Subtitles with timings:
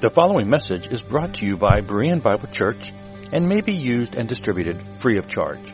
[0.00, 2.92] The following message is brought to you by Berean Bible Church
[3.32, 5.72] and may be used and distributed free of charge.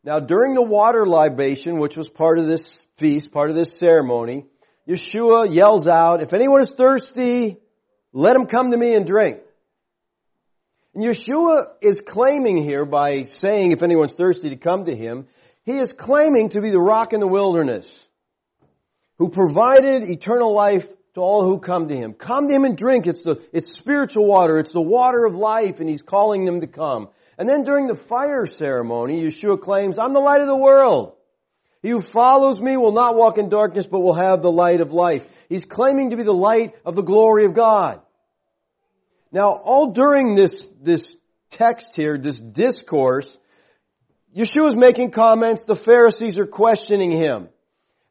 [0.04, 4.44] Now, during the water libation, which was part of this feast, part of this ceremony,
[4.86, 7.56] Yeshua yells out, if anyone is thirsty,
[8.12, 9.38] let him come to me and drink.
[10.94, 15.26] And Yeshua is claiming here by saying, if anyone's thirsty to come to him,
[15.62, 17.98] he is claiming to be the rock in the wilderness
[19.16, 22.12] who provided eternal life to all who come to him.
[22.12, 23.06] Come to him and drink.
[23.06, 24.58] It's the, it's spiritual water.
[24.58, 27.08] It's the water of life and he's calling them to come.
[27.38, 31.14] And then during the fire ceremony, Yeshua claims, I'm the light of the world.
[31.82, 34.92] He who follows me will not walk in darkness, but will have the light of
[34.92, 35.26] life.
[35.48, 38.00] He's claiming to be the light of the glory of God.
[39.30, 41.14] Now, all during this, this
[41.50, 43.36] text here, this discourse,
[44.34, 45.62] Yeshua is making comments.
[45.64, 47.48] The Pharisees are questioning him.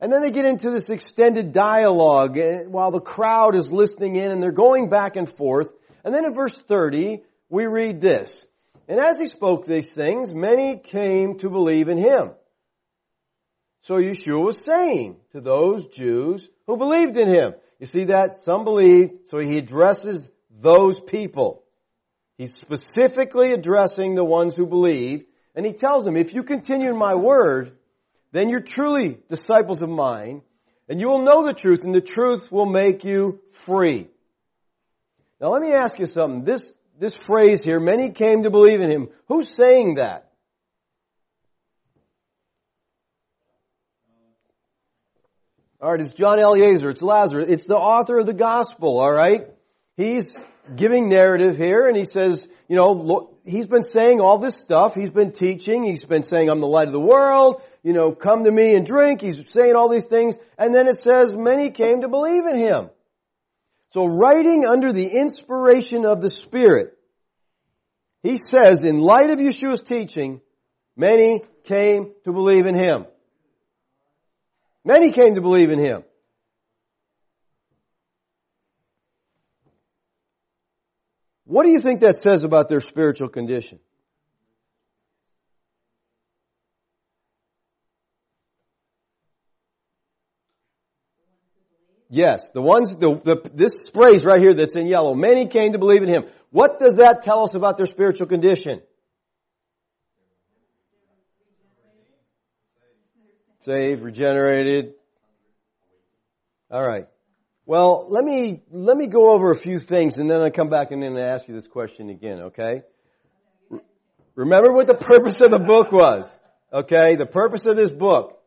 [0.04, 4.32] And then they get into this extended dialogue eh, while the crowd is listening in
[4.32, 5.70] and they're going back and forth.
[6.04, 8.46] And then in verse 30, we read this.
[8.90, 12.32] And as he spoke these things, many came to believe in him.
[13.84, 17.54] So Yeshua was saying to those Jews who believed in him.
[17.80, 18.36] You see that?
[18.42, 20.28] Some believed, so he addresses
[20.60, 21.64] those people.
[22.38, 25.24] He's specifically addressing the ones who believe,
[25.56, 27.78] and he tells them, if you continue in my word,
[28.34, 30.42] then you're truly disciples of mine,
[30.90, 34.08] and you will know the truth, and the truth will make you free.
[35.40, 36.44] Now let me ask you something.
[36.44, 36.66] This,
[37.00, 39.08] this phrase here, many came to believe in him.
[39.28, 40.32] Who's saying that?
[45.80, 49.46] Alright, it's John Eliezer, it's Lazarus, it's the author of the gospel, alright?
[49.96, 50.36] He's
[50.76, 54.96] giving narrative here and he says, you know, look, he's been saying all this stuff,
[54.96, 58.46] he's been teaching, he's been saying I'm the light of the world, you know, come
[58.46, 59.22] to me and drink.
[59.22, 60.38] He's saying all these things.
[60.58, 62.90] And then it says, many came to believe in him.
[63.90, 66.98] So writing under the inspiration of the Spirit,
[68.24, 70.40] he says, in light of Yeshua's teaching,
[70.96, 73.06] many came to believe in him.
[74.86, 76.04] Many came to believe in him.
[81.46, 83.80] What do you think that says about their spiritual condition?
[92.16, 95.80] Yes, the ones, the, the, this phrase right here that's in yellow, many came to
[95.80, 96.26] believe in him.
[96.52, 98.84] What does that tell us about their spiritual condition?
[103.58, 104.94] Saved, regenerated.
[106.70, 107.08] All right.
[107.66, 110.92] Well, let me, let me go over a few things and then I come back
[110.92, 112.84] and then ask you this question again, okay?
[114.36, 116.30] Remember what the purpose of the book was,
[116.72, 117.16] okay?
[117.16, 118.40] The purpose of this book.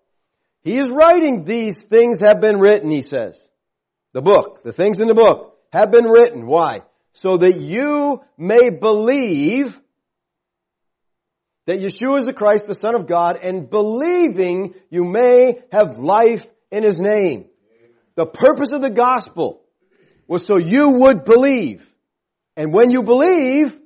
[0.63, 3.37] He is writing these things have been written, he says
[4.17, 6.47] the book, the things in the book have been written.
[6.47, 6.81] Why?
[7.13, 9.79] So that you may believe
[11.67, 16.47] that Yeshua is the Christ, the Son of God, and believing you may have life
[16.71, 17.51] in His name.
[18.15, 19.63] The purpose of the gospel
[20.27, 21.87] was so you would believe.
[22.57, 23.79] And when you believe,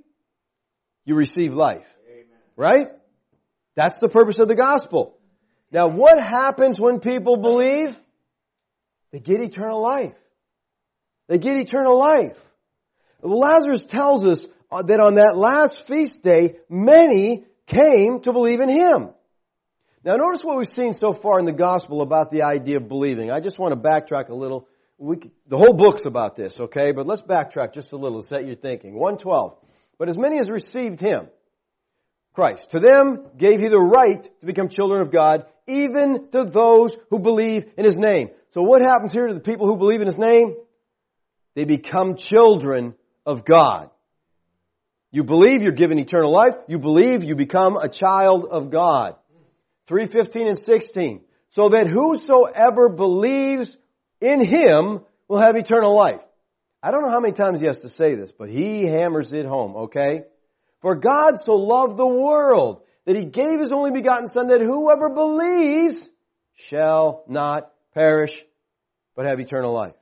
[1.07, 1.87] you receive life.
[2.55, 2.87] Right?
[3.75, 5.19] That's the purpose of the gospel.
[5.73, 8.01] Now what happens when people believe?
[9.13, 10.15] They get eternal life.
[11.29, 12.39] They get eternal life.
[13.23, 18.69] Lazarus tells us uh, that on that last feast day, many came to believe in
[18.69, 19.11] him.
[20.05, 23.31] Now notice what we've seen so far in the gospel about the idea of believing.
[23.31, 24.67] I just want to backtrack a little.
[24.97, 25.17] We,
[25.47, 26.93] the whole book's about this, okay?
[26.93, 28.95] But let's backtrack just a little to set your thinking.
[28.95, 29.57] 112.
[29.99, 31.29] But as many as received him,
[32.33, 36.97] Christ, to them gave he the right to become children of God, even to those
[37.11, 38.29] who believe in his name.
[38.51, 40.55] So what happens here to the people who believe in his name?
[41.55, 42.95] They become children
[43.25, 43.91] of God.
[45.13, 46.55] You believe you're given eternal life.
[46.69, 49.17] You believe you become a child of God.
[49.87, 51.21] 315 and 16.
[51.51, 53.77] So that whosoever believes
[54.21, 56.21] in him will have eternal life.
[56.83, 59.47] I don't know how many times he has to say this, but he hammers it
[59.47, 60.23] home, okay?
[60.81, 65.11] For God so loved the world that he gave his only begotten son that whoever
[65.11, 66.09] believes
[66.55, 68.37] shall not perish,
[69.17, 69.95] but have eternal life.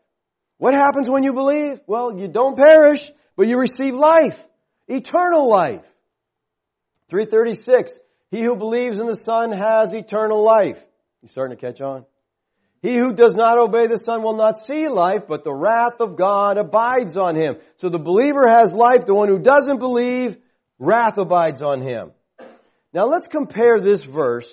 [0.59, 1.81] What happens when you believe?
[1.87, 4.45] Well, you don't perish, but you receive life.
[4.89, 5.85] Eternal life.
[7.11, 7.99] 336.
[8.31, 10.83] He who believes in the Son has eternal life.
[11.23, 12.05] You starting to catch on?
[12.83, 16.17] He who does not obey the Son will not see life, but the wrath of
[16.17, 17.56] God abides on him.
[17.77, 19.05] So the believer has life.
[19.06, 20.39] The one who doesn't believe,
[20.79, 22.11] wrath abides on him.
[22.93, 24.49] Now let's compare this verse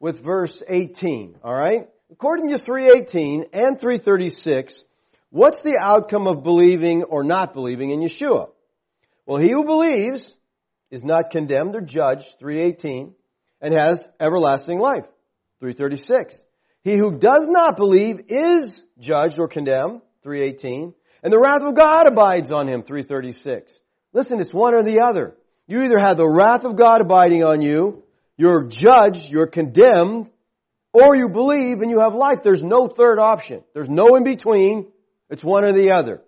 [0.00, 1.88] with verse 18, alright?
[2.10, 4.84] According to 318 and 336,
[5.30, 8.48] what's the outcome of believing or not believing in Yeshua?
[9.26, 10.32] Well, he who believes
[10.90, 13.14] is not condemned or judged, 318,
[13.60, 15.04] and has everlasting life,
[15.60, 16.36] 336.
[16.82, 22.06] He who does not believe is judged or condemned, 318, and the wrath of God
[22.06, 23.74] abides on him, 336.
[24.14, 25.34] Listen, it's one or the other.
[25.66, 28.02] You either have the wrath of God abiding on you,
[28.36, 30.30] you're judged, you're condemned,
[30.92, 32.42] or you believe and you have life.
[32.42, 33.62] There's no third option.
[33.72, 34.88] There's no in between.
[35.30, 36.20] It's one or the other.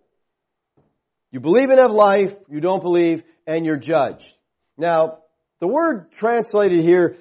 [1.30, 4.34] You believe and have life, you don't believe, and you're judged.
[4.78, 5.18] Now,
[5.60, 7.16] the word translated here,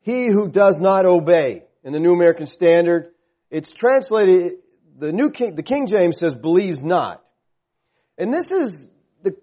[0.00, 3.10] he who does not obey, in the New American Standard,
[3.50, 4.58] it's translated,
[4.98, 7.24] the New King, the King James says believes not.
[8.18, 8.86] And this is
[9.22, 9.34] the,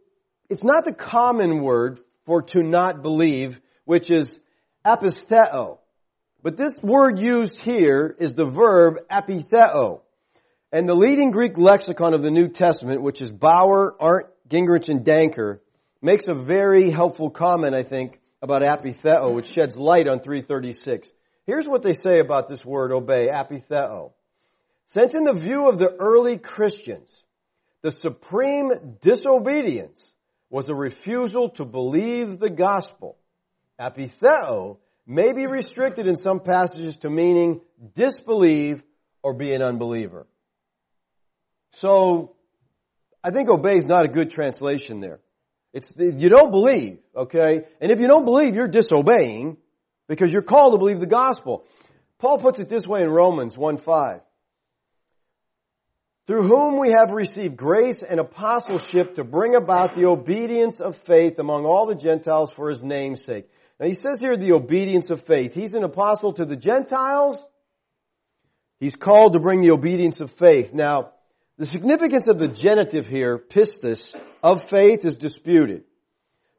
[0.50, 4.38] it's not the common word for to not believe, which is
[4.86, 5.78] apisteo.
[6.44, 10.02] But this word used here is the verb apitheo.
[10.74, 15.06] And the leading Greek lexicon of the New Testament, which is Bauer, Arndt, Gingrich, and
[15.06, 15.60] Danker,
[16.02, 21.08] makes a very helpful comment, I think, about apitheo, which sheds light on 336.
[21.46, 24.12] Here's what they say about this word obey, apitheo.
[24.86, 27.10] Since in the view of the early Christians,
[27.84, 30.14] the supreme disobedience
[30.50, 33.18] was a refusal to believe the gospel.
[33.80, 37.62] Apitheo may be restricted in some passages to meaning
[37.94, 38.82] disbelieve
[39.22, 40.26] or be an unbeliever.
[41.72, 42.36] So,
[43.24, 45.20] I think obey is not a good translation there.
[45.74, 47.64] It's, you don't believe, okay?
[47.82, 49.58] And if you don't believe, you're disobeying
[50.08, 51.66] because you're called to believe the gospel.
[52.20, 54.22] Paul puts it this way in Romans 1 5
[56.28, 61.40] through whom we have received grace and apostleship to bring about the obedience of faith
[61.40, 63.50] among all the Gentiles for his name's sake.
[63.80, 65.54] Now he says here the obedience of faith.
[65.54, 67.40] He's an apostle to the Gentiles.
[68.80, 70.74] He's called to bring the obedience of faith.
[70.74, 71.14] Now,
[71.58, 75.86] the significance of the genitive here, pistis, of faith is disputed.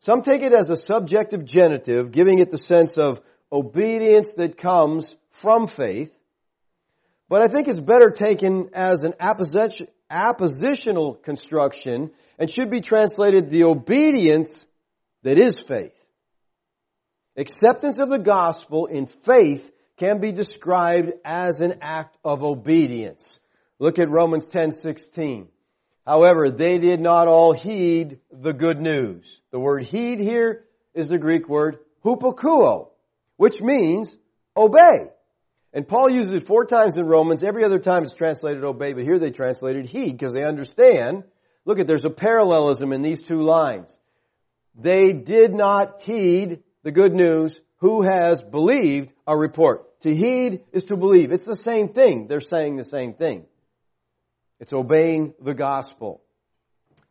[0.01, 3.21] Some take it as a subjective genitive, giving it the sense of
[3.53, 6.13] obedience that comes from faith.
[7.29, 13.65] But I think it's better taken as an appositional construction and should be translated the
[13.65, 14.67] obedience
[15.23, 15.93] that is faith.
[17.37, 23.39] Acceptance of the gospel in faith can be described as an act of obedience.
[23.79, 25.49] Look at Romans 10:16.
[26.07, 29.41] However, they did not all heed the good news.
[29.53, 30.65] The word heed here
[30.95, 32.89] is the Greek word hupokuo,
[33.37, 34.17] which means
[34.57, 35.11] obey.
[35.73, 37.45] And Paul uses it four times in Romans.
[37.45, 41.25] Every other time it's translated obey, but here they translated heed because they understand.
[41.65, 43.97] Look at, there's a parallelism in these two lines.
[44.75, 47.61] They did not heed the good news.
[47.81, 49.85] Who has believed a report?
[50.03, 51.33] To heed is to believe.
[51.33, 52.29] It's the same thing.
[52.29, 53.45] They're saying the same thing.
[54.61, 56.23] It's obeying the gospel.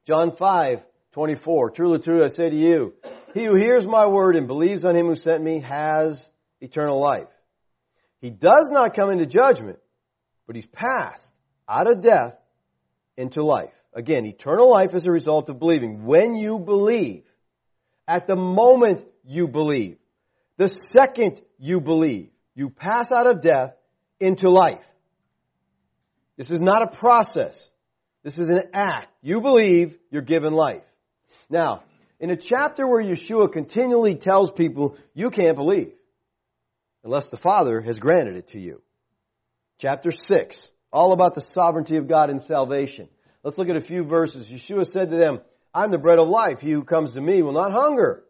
[0.06, 0.84] John 5,
[1.14, 1.70] 24.
[1.72, 2.96] Truly, truly, I say to you,
[3.34, 6.28] he who hears my word and believes on him who sent me has
[6.60, 7.28] eternal life
[8.20, 9.80] he does not come into judgment,
[10.46, 11.32] but he's passed
[11.68, 12.38] out of death
[13.16, 13.74] into life.
[13.94, 16.04] Again, eternal life is a result of believing.
[16.06, 17.24] When you believe,
[18.08, 19.98] at the moment you believe,
[20.58, 23.76] the second you believe, you pass out of death
[24.20, 24.84] into life.
[26.38, 27.70] This is not a process.
[28.24, 29.10] This is an act.
[29.22, 30.84] You believe, you're given life.
[31.50, 31.84] Now,
[32.20, 35.94] in a chapter where Yeshua continually tells people, you can't believe
[37.08, 38.82] unless the Father has granted it to you.
[39.78, 40.58] Chapter 6,
[40.92, 43.08] all about the sovereignty of God in salvation.
[43.44, 44.50] Let's look at a few verses.
[44.50, 45.40] Yeshua said to them,
[45.74, 46.60] I'm the bread of life.
[46.60, 48.26] He who comes to me will not hunger.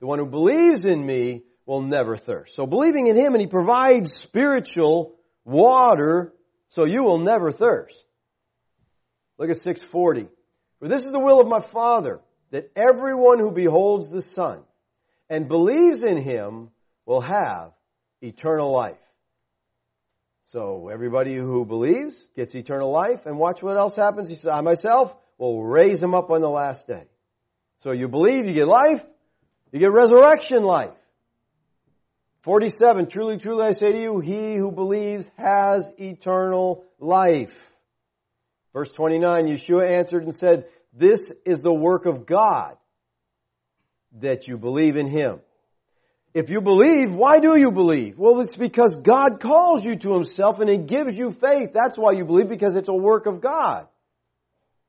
[0.00, 2.54] The one who believes in me will never thirst.
[2.54, 5.14] So believing in him and he provides spiritual
[5.46, 6.34] water
[6.68, 8.04] so you will never thirst.
[9.38, 10.26] Look at 640.
[10.80, 12.20] For this is the will of my Father,
[12.50, 14.60] that everyone who beholds the Son
[15.30, 16.68] and believes in him
[17.06, 17.72] will have
[18.22, 18.96] eternal life.
[20.46, 23.26] So everybody who believes gets eternal life.
[23.26, 24.28] And watch what else happens.
[24.28, 27.04] He says, I myself will raise him up on the last day.
[27.80, 29.04] So you believe, you get life,
[29.72, 30.90] you get resurrection life.
[32.42, 37.70] 47, truly, truly I say to you, he who believes has eternal life.
[38.72, 42.76] Verse 29, Yeshua answered and said, this is the work of God
[44.20, 45.40] that you believe in him
[46.38, 48.16] if you believe, why do you believe?
[48.16, 51.70] Well, it's because God calls you to Himself and He gives you faith.
[51.74, 53.88] That's why you believe, because it's a work of God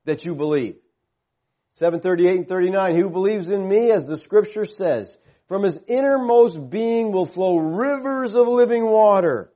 [0.05, 0.75] that you believe.
[1.73, 7.11] 738 and 39, who believes in me, as the scripture says, from his innermost being
[7.11, 9.51] will flow rivers of living water.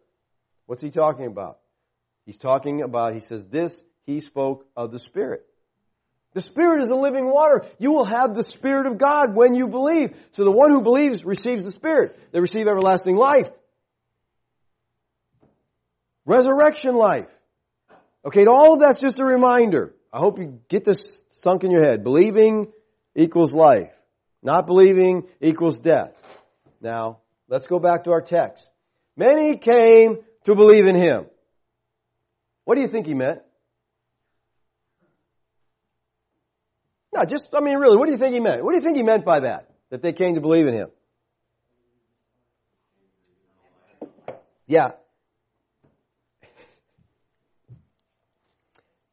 [0.66, 1.60] What's he talking about?
[2.26, 5.42] He's talking about, he says, this he spoke of the Spirit.
[6.34, 7.66] The Spirit is the living water.
[7.80, 10.16] You will have the Spirit of God when you believe.
[10.32, 12.20] So the one who believes receives the Spirit.
[12.32, 13.52] They receive everlasting life.
[16.26, 17.28] Resurrection life.
[18.26, 19.94] Okay, all of that's just a reminder.
[20.12, 22.04] I hope you get this sunk in your head.
[22.04, 22.72] Believing
[23.16, 23.92] equals life.
[24.42, 26.12] Not believing equals death.
[26.82, 28.68] Now, let's go back to our text.
[29.16, 31.26] Many came to believe in him.
[32.66, 33.40] What do you think he meant?
[37.14, 38.64] No, just, I mean, really, what do you think he meant?
[38.64, 39.70] What do you think he meant by that?
[39.92, 40.90] That they came to believe in him?
[44.66, 44.92] Yeah.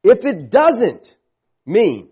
[0.02, 1.14] If it doesn't
[1.66, 2.08] mean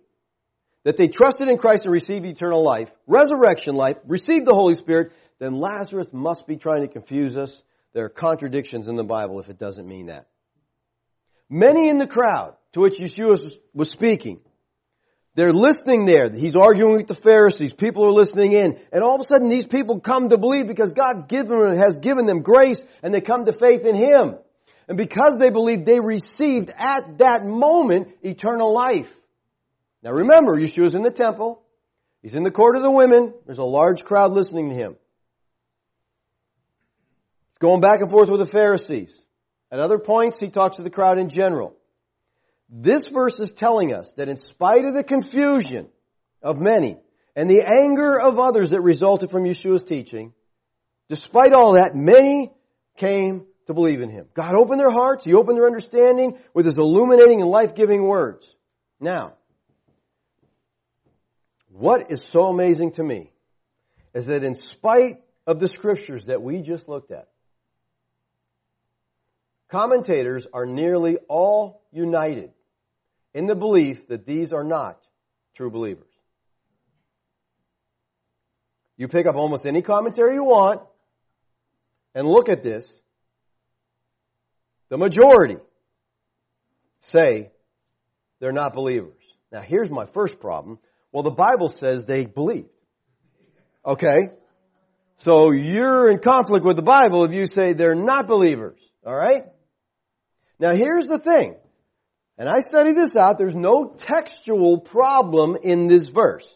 [0.85, 5.13] that they trusted in Christ and received eternal life, resurrection life, received the Holy Spirit,
[5.39, 7.63] then Lazarus must be trying to confuse us.
[7.95, 10.27] There are contradictions in the Bible if it doesn't mean that.
[11.49, 14.41] Many in the crowd to which Yeshua was speaking
[15.39, 16.29] they're listening there.
[16.29, 17.73] He's arguing with the Pharisees.
[17.73, 18.77] People are listening in.
[18.93, 22.27] And all of a sudden these people come to believe because God given, has given
[22.27, 24.35] them grace and they come to faith in Him.
[24.89, 29.15] And because they believe, they received at that moment eternal life.
[30.03, 31.63] Now remember, Yeshua's in the temple.
[32.21, 33.33] He's in the court of the women.
[33.47, 34.97] There's a large crowd listening to him.
[37.51, 39.17] He's going back and forth with the Pharisees.
[39.71, 41.78] At other points, he talks to the crowd in general.
[42.71, 45.89] This verse is telling us that in spite of the confusion
[46.43, 46.99] of many
[47.35, 50.35] and the anger of others that resulted from Yeshua's teaching,
[51.09, 52.53] despite all that, many
[52.97, 54.27] came to believe in him.
[54.35, 58.55] God opened their hearts, he opened their understanding with his illuminating and life-giving words.
[59.01, 59.35] Now,
[61.73, 63.31] what is so amazing to me
[64.13, 67.29] is that in spite of the scriptures that we just looked at,
[69.71, 72.53] commentators are nearly all united
[73.35, 74.99] in the belief that these are not
[75.55, 76.05] true believers.
[78.97, 80.83] You pick up almost any commentary you want
[82.15, 82.91] and look at this.
[84.89, 85.59] The majority
[87.01, 87.51] say
[88.41, 89.15] they're not believers.
[89.53, 90.79] Now here's my first problem.
[91.13, 92.67] Well, the Bible says they believe.
[93.87, 94.31] Okay?
[95.19, 98.81] So you're in conflict with the Bible if you say they're not believers.
[99.07, 99.45] Alright?
[100.59, 101.55] Now here's the thing.
[102.39, 103.37] And I study this out.
[103.37, 106.47] There's no textual problem in this verse.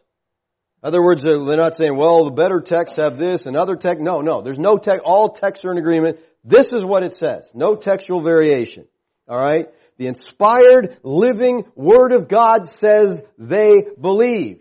[0.83, 4.03] In other words, they're not saying, well, the better texts have this and other text.
[4.03, 4.43] No, no.
[4.43, 5.03] There's no text.
[5.05, 6.21] All texts are in agreement.
[6.45, 7.51] This is what it says.
[7.55, 8.87] No textual variation.
[9.29, 9.69] All right?
[9.99, 14.61] The inspired, living Word of God says they believed.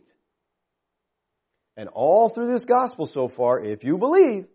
[1.78, 4.46] And all through this gospel so far, if you believe,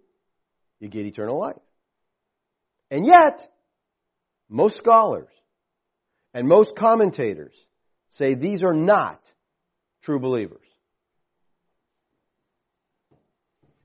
[0.80, 1.56] you get eternal life.
[2.90, 3.52] And yet,
[4.48, 5.26] most scholars
[6.36, 7.54] and most commentators
[8.10, 9.18] say these are not
[10.02, 10.66] true believers.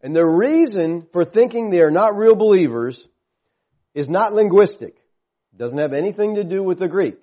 [0.01, 3.07] And the reason for thinking they are not real believers
[3.93, 4.95] is not linguistic.
[5.53, 7.17] It doesn't have anything to do with the Greek.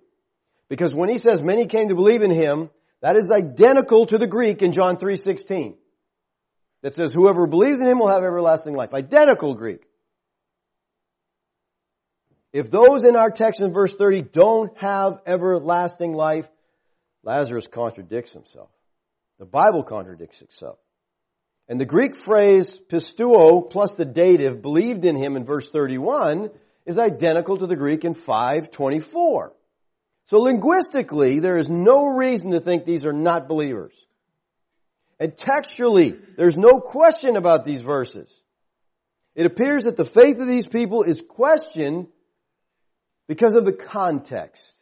[0.70, 2.70] Because when he says many came to believe in him,
[3.02, 5.76] that is identical to the Greek in John 3:16.
[6.80, 8.94] That says whoever believes in him will have everlasting life.
[8.94, 9.84] Identical Greek.
[12.52, 16.48] If those in our text in verse 30 don't have everlasting life,
[17.22, 18.70] Lazarus contradicts himself.
[19.38, 20.78] The Bible contradicts itself.
[21.68, 26.50] And the Greek phrase pistuo plus the dative believed in him in verse 31
[26.86, 29.52] is identical to the Greek in 524.
[30.24, 33.92] So linguistically, there is no reason to think these are not believers.
[35.20, 38.30] And textually, there's no question about these verses.
[39.34, 42.08] It appears that the faith of these people is questioned
[43.28, 44.74] because of the context.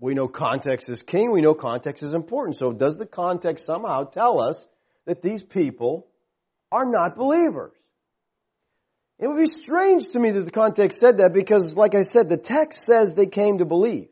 [0.00, 1.30] We know context is king.
[1.30, 2.56] We know context is important.
[2.56, 4.66] So does the context somehow tell us
[5.06, 6.08] that these people
[6.72, 7.72] are not believers?
[9.18, 12.28] It would be strange to me that the context said that because, like I said,
[12.28, 14.08] the text says they came to believe.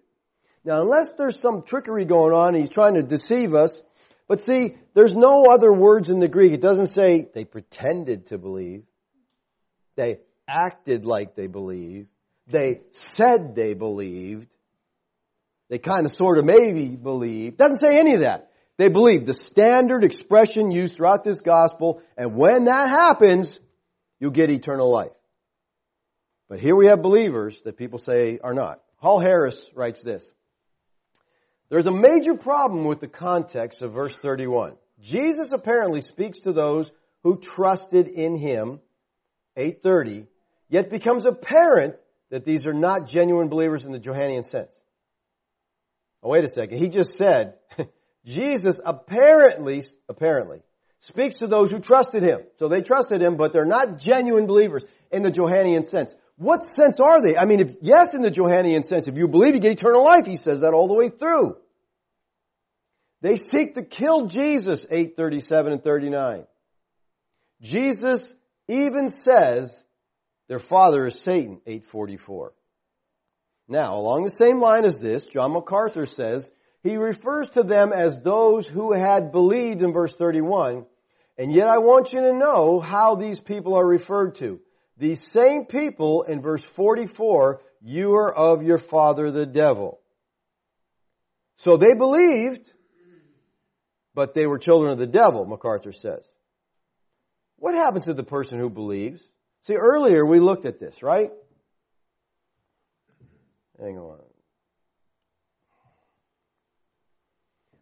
[0.65, 3.83] Now, unless there's some trickery going on, and he's trying to deceive us.
[4.29, 6.53] But see, there's no other words in the Greek.
[6.53, 8.85] It doesn't say they pretended to believe.
[9.97, 12.07] They acted like they believe.
[12.47, 14.49] They said they believed.
[15.71, 17.57] They kind of sort of maybe believed.
[17.57, 18.51] Doesn't say any of that.
[18.77, 22.03] They believed the standard expression used throughout this gospel.
[22.17, 23.59] And when that happens,
[24.21, 25.13] you'll get eternal life.
[26.49, 28.83] But here we have believers that people say are not.
[28.97, 30.25] Hall Harris writes this.
[31.71, 34.75] There's a major problem with the context of verse 31.
[35.01, 38.81] Jesus apparently speaks to those who trusted in him,
[39.57, 40.27] 830,
[40.69, 41.97] yet becomes apparent
[42.31, 44.73] that these are not genuine believers in the Johannian sense.
[46.23, 46.79] Oh, wait a second.
[46.79, 47.55] He just said,
[48.25, 50.61] Jesus apparently, apparently,
[51.01, 52.41] speaks to those who trusted him.
[52.59, 56.17] So they trusted him, but they're not genuine believers in the Johannian sense.
[56.37, 57.37] What sense are they?
[57.37, 60.27] I mean, if, yes, in the Johannian sense, if you believe you get eternal life,
[60.27, 61.57] he says that all the way through.
[63.21, 66.45] They seek to kill Jesus, 837 and 39.
[67.61, 68.35] Jesus
[68.67, 69.84] even says
[70.49, 72.53] their father is Satan, 844.
[73.67, 76.51] Now, along the same line as this, John MacArthur says,
[76.83, 80.85] he refers to them as those who had believed in verse 31,
[81.39, 84.61] and yet I want you to know how these people are referred to.
[84.99, 90.01] These same people in verse 44, you are of your father the devil.
[91.57, 92.71] So they believed,
[94.15, 96.25] but they were children of the devil, MacArthur says.
[97.57, 99.23] What happens to the person who believes?
[99.65, 101.31] See, earlier we looked at this, right?
[103.81, 104.21] Hang on.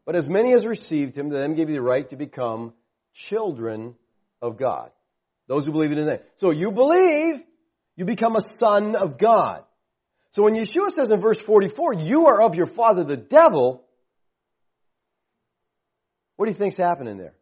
[0.04, 2.72] But as many as received him, to them gave you the right to become
[3.14, 3.96] children
[4.40, 4.90] of God.
[5.48, 6.20] Those who believe in his name.
[6.36, 7.42] So you believe,
[7.96, 9.64] you become a son of God.
[10.30, 13.84] So when Yeshua says in verse 44, you are of your father the devil,
[16.36, 17.34] what do you think's happening there?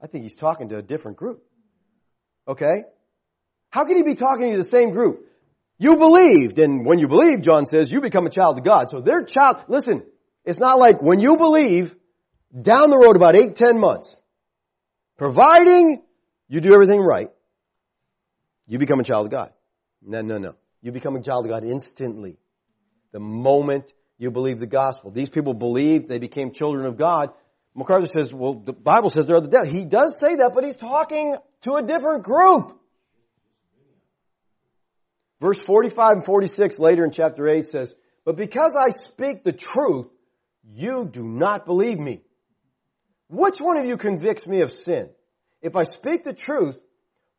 [0.00, 1.42] I think he's talking to a different group.
[2.46, 2.82] Okay?
[3.76, 5.30] How can he be talking to the same group?
[5.78, 8.88] You believed, and when you believe, John says, you become a child of God.
[8.88, 10.02] So their child, listen,
[10.46, 11.94] it's not like when you believe,
[12.58, 14.18] down the road about eight, ten months,
[15.18, 16.00] providing
[16.48, 17.28] you do everything right,
[18.66, 19.52] you become a child of God.
[20.00, 20.54] No, no, no.
[20.80, 22.38] You become a child of God instantly.
[23.12, 25.10] The moment you believe the gospel.
[25.10, 27.28] These people believed they became children of God.
[27.74, 29.70] MacArthur says, well, the Bible says they're of the devil.
[29.70, 32.80] He does say that, but he's talking to a different group.
[35.40, 37.94] Verse 45 and 46 later in chapter 8 says,
[38.24, 40.06] But because I speak the truth,
[40.74, 42.22] you do not believe me.
[43.28, 45.10] Which one of you convicts me of sin?
[45.60, 46.78] If I speak the truth,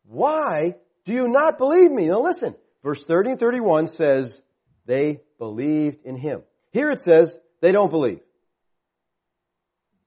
[0.08, 2.08] why do you not believe me?
[2.08, 4.42] Now listen, verse 30 and 31 says,
[4.86, 6.44] They believed in him.
[6.74, 8.20] Here it says, They don't believe.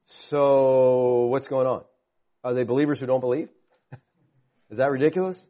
[0.05, 1.83] So, what's going on?
[2.43, 3.49] Are they believers who don't believe?
[4.71, 5.41] Is that ridiculous?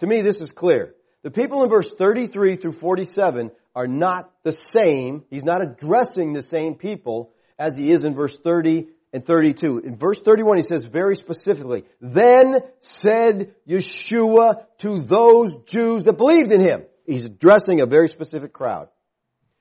[0.00, 0.94] To me, this is clear.
[1.28, 5.24] The people in verse 33 through 47 are not the same.
[5.28, 9.82] He's not addressing the same people as he is in verse 30 and 32.
[9.84, 16.50] In verse 31, he says very specifically, Then said Yeshua to those Jews that believed
[16.50, 16.84] in him.
[17.04, 18.88] He's addressing a very specific crowd.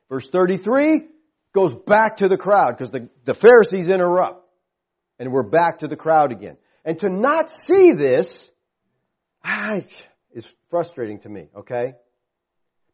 [0.10, 1.02] Verse 33
[1.52, 4.48] goes back to the crowd because the, the Pharisees interrupt.
[5.20, 6.56] And we're back to the crowd again.
[6.86, 8.50] And to not see this,
[9.44, 9.84] I,
[10.38, 11.96] is frustrating to me, okay?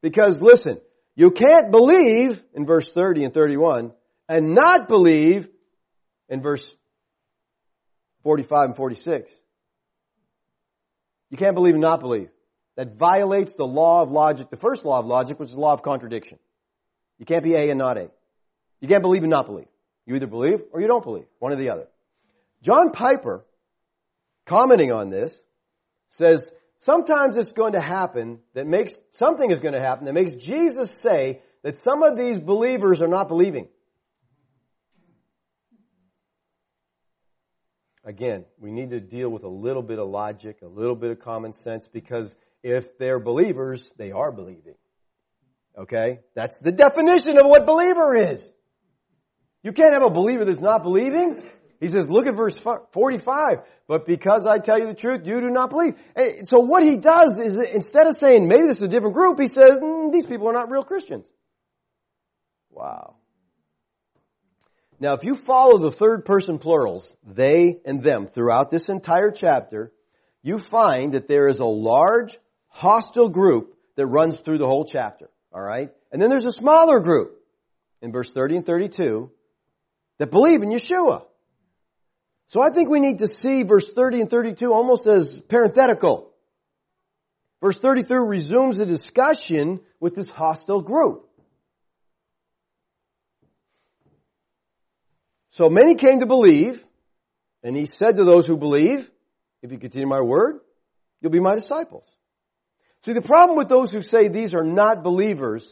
[0.02, 0.80] Because listen,
[1.16, 3.92] you can't believe in verse 30 and 31
[4.30, 5.50] and not believe
[6.30, 6.66] in verse
[8.24, 9.30] 45 and 46.
[11.32, 12.30] You can't believe and not believe.
[12.78, 15.74] That violates the law of logic, the first law of logic, which is the law
[15.74, 16.40] of contradiction.
[17.20, 18.10] You can't be A and not A.
[18.80, 19.68] You can't believe and not believe.
[20.08, 21.88] You either believe or you don't believe, one or the other.
[22.64, 23.44] John Piper,
[24.46, 25.38] commenting on this,
[26.12, 26.50] says
[26.84, 30.92] sometimes it's going to happen that makes, something is going to happen that makes Jesus
[30.92, 33.68] say that some of these believers are not believing.
[38.06, 41.20] Again, we need to deal with a little bit of logic, a little bit of
[41.22, 44.76] common sense, because if they're believers, they are believing.
[45.78, 46.20] Okay?
[46.36, 48.52] That's the definition of what believer is.
[49.64, 51.42] You can't have a believer that's not believing.
[51.84, 52.58] He says, look at verse
[52.94, 53.58] 45.
[53.90, 55.96] But because I tell you the truth, you do not believe.
[56.16, 59.38] And so what he does is instead of saying, maybe this is a different group,
[59.38, 61.28] he says, mm, these people are not real Christians.
[62.72, 63.16] Wow.
[65.02, 69.92] Now, if you follow the third person plurals, they and them, throughout this entire chapter,
[70.42, 72.38] you find that there is a large
[72.70, 75.30] hostile group that runs through the whole chapter.
[75.54, 75.90] All right?
[76.14, 77.42] And then there's a smaller group
[78.02, 79.30] in verse 30 and 32
[80.20, 81.26] that believe in Yeshua.
[82.48, 86.32] So I think we need to see verse 30 and 32 almost as parenthetical.
[87.62, 91.28] Verse 33 resumes the discussion with this hostile group.
[95.52, 96.84] So many came to believe,
[97.64, 99.10] and he said to those who believe,
[99.62, 100.60] if you continue my word,
[101.22, 102.06] you'll be my disciples.
[103.04, 105.72] See, the problem with those who say these are not believers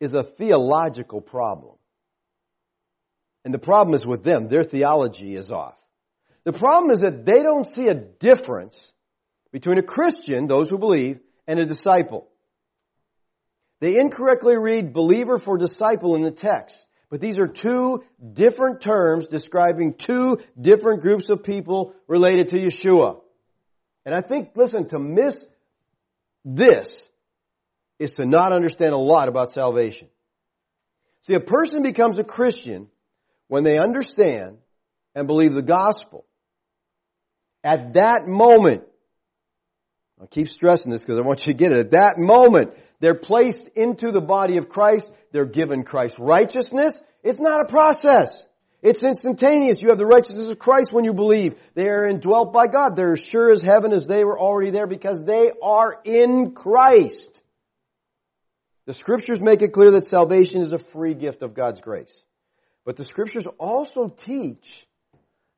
[0.00, 1.76] is a theological problem.
[3.44, 5.76] And the problem is with them, their theology is off.
[6.44, 8.90] The problem is that they don't see a difference
[9.52, 12.26] between a Christian, those who believe, and a disciple.
[13.80, 16.84] They incorrectly read believer for disciple in the text.
[17.10, 23.20] But these are two different terms describing two different groups of people related to Yeshua.
[24.06, 25.44] And I think, listen, to miss
[26.44, 27.08] this
[27.98, 30.08] is to not understand a lot about salvation.
[31.20, 32.88] See, a person becomes a Christian
[33.46, 34.58] when they understand
[35.14, 36.24] and believe the gospel
[37.64, 38.84] at that moment,
[40.20, 41.78] I keep stressing this because I want you to get it.
[41.78, 45.12] At that moment, they're placed into the body of Christ.
[45.30, 47.00] They're given Christ's righteousness.
[47.22, 48.44] It's not a process.
[48.82, 49.80] It's instantaneous.
[49.80, 51.54] You have the righteousness of Christ when you believe.
[51.74, 52.96] They are indwelt by God.
[52.96, 57.40] They're as sure as heaven as they were already there because they are in Christ.
[58.86, 62.12] The scriptures make it clear that salvation is a free gift of God's grace.
[62.84, 64.86] But the scriptures also teach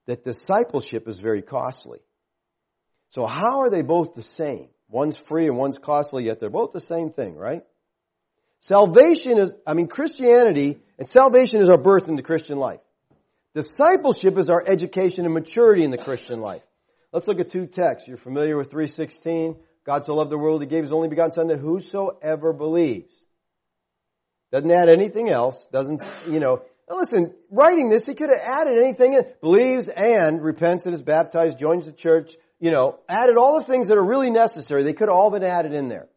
[0.06, 2.00] that discipleship is very costly.
[3.10, 4.68] So how are they both the same?
[4.88, 7.62] One's free and one's costly, yet they're both the same thing, right?
[8.60, 12.80] Salvation is, I mean, Christianity and salvation is our birth into Christian life.
[13.54, 16.62] Discipleship is our education and maturity in the Christian life.
[17.12, 18.08] Let's look at two texts.
[18.08, 19.56] You're familiar with 316.
[19.84, 23.12] God so loved the world, he gave his only begotten son that whosoever believes.
[24.50, 25.56] Doesn't add anything else.
[25.72, 29.18] Doesn't, you know, now listen, writing this, he could have added anything.
[29.40, 33.88] Believes and repents and is baptized, joins the church, you know, added all the things
[33.88, 34.82] that are really necessary.
[34.82, 36.08] They could have all been added in there.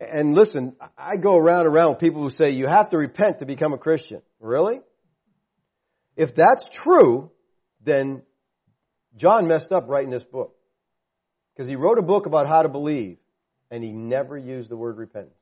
[0.00, 3.38] And listen, I go around and around with people who say you have to repent
[3.38, 4.22] to become a Christian.
[4.38, 4.80] Really?
[6.16, 7.30] If that's true,
[7.82, 8.22] then
[9.16, 10.54] John messed up writing this book.
[11.54, 13.18] Because he wrote a book about how to believe,
[13.70, 15.36] and he never used the word repentance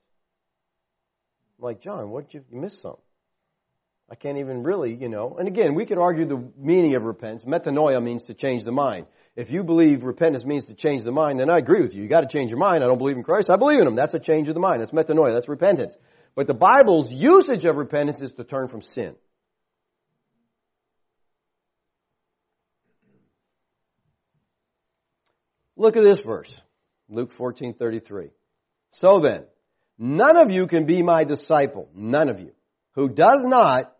[1.63, 2.99] like, John, what you, you missed something.
[4.11, 5.37] I can't even really, you know.
[5.39, 7.45] And again, we could argue the meaning of repentance.
[7.45, 9.07] Metanoia means to change the mind.
[9.35, 12.03] If you believe repentance means to change the mind, then I agree with you.
[12.03, 12.83] You got to change your mind.
[12.83, 13.49] I don't believe in Christ.
[13.49, 13.95] I believe in Him.
[13.95, 14.81] That's a change of the mind.
[14.81, 15.31] That's metanoia.
[15.33, 15.97] That's repentance.
[16.35, 19.15] But the Bible's usage of repentance is to turn from sin.
[25.75, 26.55] Look at this verse,
[27.09, 28.29] Luke 14:33.
[28.91, 29.45] So then,
[29.97, 32.51] None of you can be my disciple, none of you,
[32.93, 33.95] who does not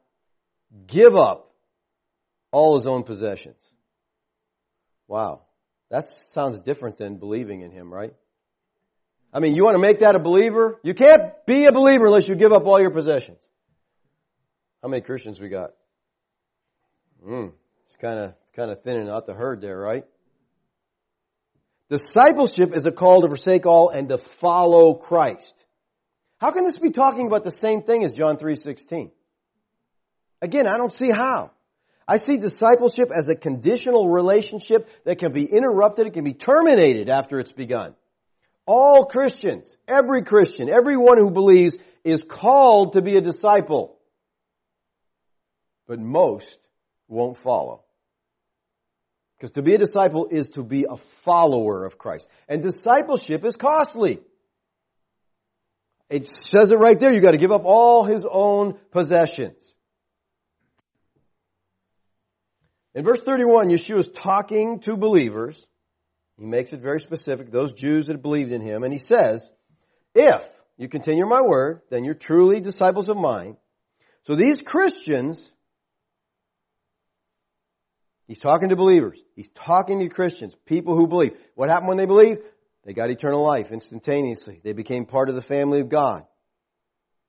[0.88, 1.51] give up
[2.51, 3.58] all his own possessions.
[5.08, 5.41] Wow.
[5.91, 8.13] That sounds different than believing in him, right?
[9.32, 10.79] I mean, you want to make that a believer?
[10.84, 13.39] You can't be a believer unless you give up all your possessions.
[14.82, 15.71] How many Christians we got?
[17.25, 17.51] Mm,
[17.86, 20.06] it's kind of kind of thinning out the herd there, right?
[21.89, 25.63] Discipleship is a call to forsake all and to follow Christ.
[26.43, 29.12] How can this be talking about the same thing as John 3:16?
[30.41, 31.51] Again, I don't see how.
[32.06, 37.08] I see discipleship as a conditional relationship that can be interrupted, it can be terminated
[37.08, 37.95] after it's begun.
[38.65, 43.97] All Christians, every Christian, everyone who believes is called to be a disciple.
[45.88, 46.60] But most
[47.08, 47.86] won't follow.
[49.38, 52.27] Because to be a disciple is to be a follower of Christ.
[52.49, 54.19] And discipleship is costly.
[56.10, 57.12] It says it right there.
[57.12, 59.60] You got to give up all his own possessions.
[62.96, 65.60] In verse 31, Yeshua is talking to believers.
[66.38, 69.50] He makes it very specific, those Jews that believed in him, and he says,
[70.13, 70.46] If
[70.78, 73.58] you continue my word, then you're truly disciples of mine.
[74.26, 75.52] So these Christians,
[78.28, 79.20] he's talking to believers.
[79.36, 81.34] He's talking to Christians, people who believe.
[81.56, 82.39] What happened when they believed?
[82.84, 84.60] They got eternal life instantaneously.
[84.63, 86.26] They became part of the family of God.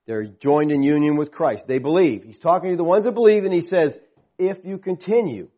[0.05, 1.65] They're joined in union with Christ.
[1.67, 2.23] They believe.
[2.23, 3.97] He's talking to the ones that believe and he says,
[4.37, 5.49] if you continue,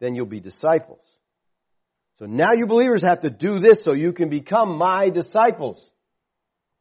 [0.00, 1.04] then you'll be disciples.
[2.20, 5.90] So now you believers have to do this so you can become my disciples.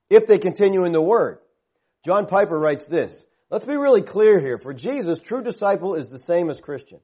[0.09, 1.39] If they continue in the word.
[2.05, 3.23] John Piper writes this.
[3.49, 4.57] Let's be really clear here.
[4.57, 6.99] For Jesus, true disciple is the same as Christian.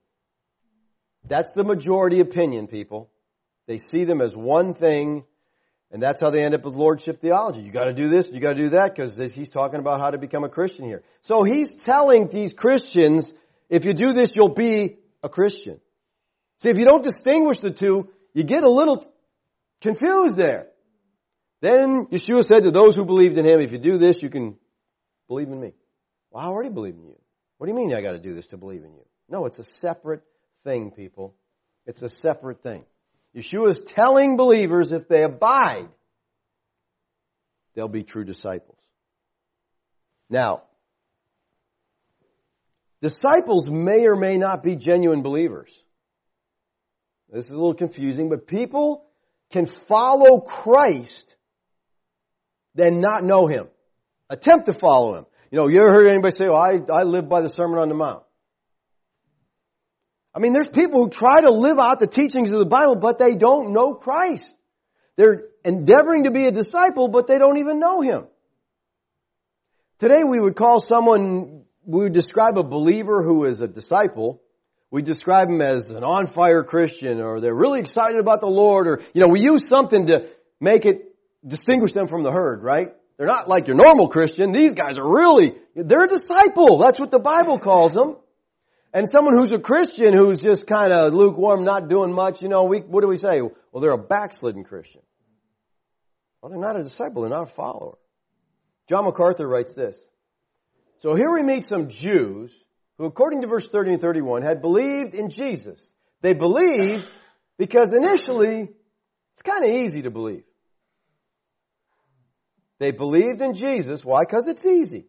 [1.27, 3.09] That's the majority opinion, people.
[3.67, 5.23] They see them as one thing,
[5.91, 7.61] and that's how they end up with lordship theology.
[7.61, 10.43] You gotta do this, you gotta do that, because he's talking about how to become
[10.43, 11.03] a Christian here.
[11.21, 13.33] So he's telling these Christians,
[13.69, 15.79] if you do this, you'll be a Christian.
[16.57, 19.05] See, if you don't distinguish the two, you get a little
[19.81, 20.67] confused there.
[21.61, 24.57] Then Yeshua said to those who believed in him, if you do this, you can
[25.29, 25.73] believe in me.
[26.31, 27.15] Well, I already believe in you.
[27.57, 29.05] What do you mean I gotta do this to believe in you?
[29.29, 30.23] No, it's a separate
[30.65, 31.33] thing, people.
[31.85, 32.83] It's a separate thing.
[33.35, 35.89] Yeshua is telling believers if they abide,
[37.73, 38.77] they'll be true disciples.
[40.29, 40.63] Now,
[43.01, 45.71] disciples may or may not be genuine believers.
[47.31, 49.05] This is a little confusing, but people
[49.51, 51.35] can follow Christ
[52.75, 53.67] then not know Him.
[54.31, 55.25] Attempt to follow Him.
[55.51, 57.87] You know, you ever heard anybody say, "Oh, I, I live by the Sermon on
[57.89, 58.23] the Mount.
[60.35, 63.19] I mean, there's people who try to live out the teachings of the Bible, but
[63.19, 64.53] they don't know Christ.
[65.15, 68.25] They're endeavoring to be a disciple, but they don't even know Him.
[69.99, 74.41] Today we would call someone, we would describe a believer who is a disciple.
[74.89, 78.87] We describe him as an on fire Christian or they're really excited about the Lord
[78.87, 80.27] or, you know, we use something to
[80.59, 81.15] make it
[81.45, 82.93] distinguish them from the herd, right?
[83.17, 84.51] They're not like your normal Christian.
[84.51, 86.77] These guys are really, they're a disciple.
[86.77, 88.17] That's what the Bible calls them.
[88.95, 92.65] And someone who's a Christian who's just kind of lukewarm, not doing much, you know,
[92.65, 93.41] we, what do we say?
[93.41, 95.01] Well, they're a backslidden Christian.
[96.41, 97.97] Well, they're not a disciple, they're not a follower.
[98.87, 99.97] John MacArthur writes this.
[101.01, 102.51] So here we meet some Jews
[102.99, 105.81] who, according to verse 30 and 31, had believed in Jesus.
[106.21, 107.09] They believed
[107.57, 108.69] because initially
[109.33, 110.43] it's kind of easy to believe.
[112.79, 114.05] They believed in Jesus.
[114.05, 114.21] Why?
[114.21, 115.07] Because it's easy.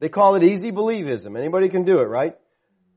[0.00, 1.36] They call it easy believism.
[1.36, 2.34] Anybody can do it, right?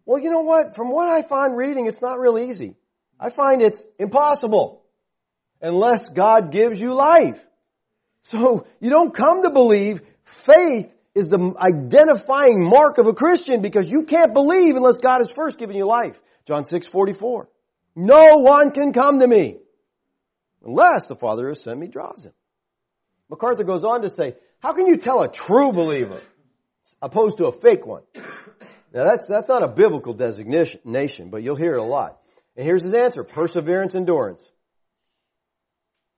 [0.07, 0.73] Well, you know what?
[0.73, 2.75] From what I find reading, it's not real easy.
[3.19, 4.83] I find it's impossible
[5.61, 7.43] unless God gives you life.
[8.23, 13.91] So you don't come to believe faith is the identifying mark of a Christian because
[13.91, 16.17] you can't believe unless God has first given you life.
[16.45, 17.49] John 6, 44.
[17.97, 19.57] No one can come to me
[20.63, 22.31] unless the Father who has sent me draws him.
[23.29, 26.21] MacArthur goes on to say, how can you tell a true believer
[27.01, 28.03] opposed to a fake one?
[28.97, 32.17] Now that's, that's not a biblical designation, but you'll hear it a lot.
[32.55, 33.23] And here's his answer.
[33.23, 34.43] Perseverance, endurance.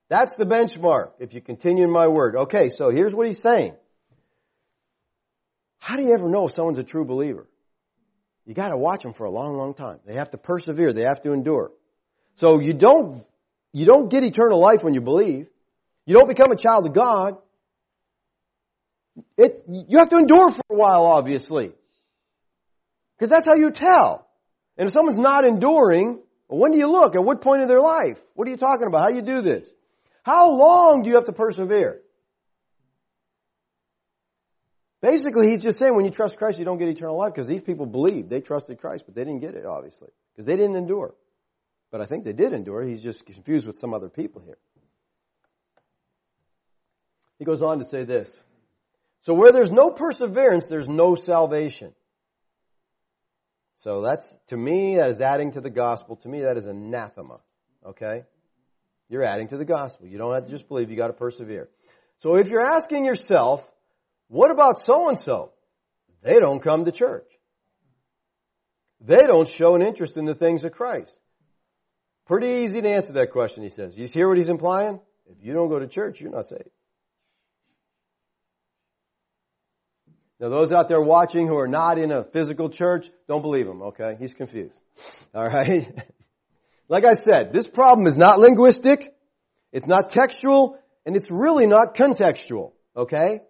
[0.07, 2.37] That's the benchmark if you continue in my word.
[2.37, 3.73] Okay, so here's what he's saying.
[5.79, 7.49] How do you ever know if someone's a true believer?
[8.45, 9.99] You gotta watch them for a long, long time.
[10.05, 10.93] They have to persevere.
[10.93, 11.71] They have to endure.
[12.35, 13.25] So you don't,
[13.73, 15.47] you don't get eternal life when you believe.
[16.05, 17.39] You don't become a child of God.
[19.37, 21.73] It, you have to endure for a while, obviously.
[23.19, 24.27] Because that's how you tell.
[24.77, 27.15] And if someone's not enduring, when do you look?
[27.15, 28.17] At what point in their life?
[28.33, 29.01] What are you talking about?
[29.01, 29.67] How do you do this?
[30.23, 31.99] How long do you have to persevere?
[35.01, 37.61] Basically, he's just saying when you trust Christ, you don't get eternal life because these
[37.61, 38.29] people believed.
[38.29, 41.13] They trusted Christ, but they didn't get it, obviously, because they didn't endure.
[41.91, 42.83] But I think they did endure.
[42.83, 44.57] He's just confused with some other people here.
[47.37, 48.29] He goes on to say this
[49.21, 51.93] So, where there's no perseverance, there's no salvation.
[53.79, 56.17] So that's, to me, that is adding to the gospel.
[56.17, 57.39] To me, that is anathema.
[57.85, 58.23] Okay?
[59.07, 60.05] You're adding to the gospel.
[60.05, 61.69] You don't have to just believe, you gotta persevere.
[62.19, 63.65] So if you're asking yourself,
[64.27, 65.53] what about so and so?
[66.21, 67.25] They don't come to church.
[68.99, 71.17] They don't show an interest in the things of Christ.
[72.27, 73.97] Pretty easy to answer that question, he says.
[73.97, 74.99] You hear what he's implying?
[75.27, 76.69] If you don't go to church, you're not saved.
[80.39, 83.81] Now, those out there watching who are not in a physical church, don't believe him,
[83.81, 84.15] okay?
[84.19, 84.79] He's confused.
[85.35, 85.91] All right?
[86.87, 89.13] like I said, this problem is not linguistic,
[89.73, 93.41] it's not textual, and it's really not contextual, okay?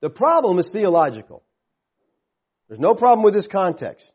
[0.00, 1.42] The problem is theological.
[2.68, 4.10] There's no problem with this context.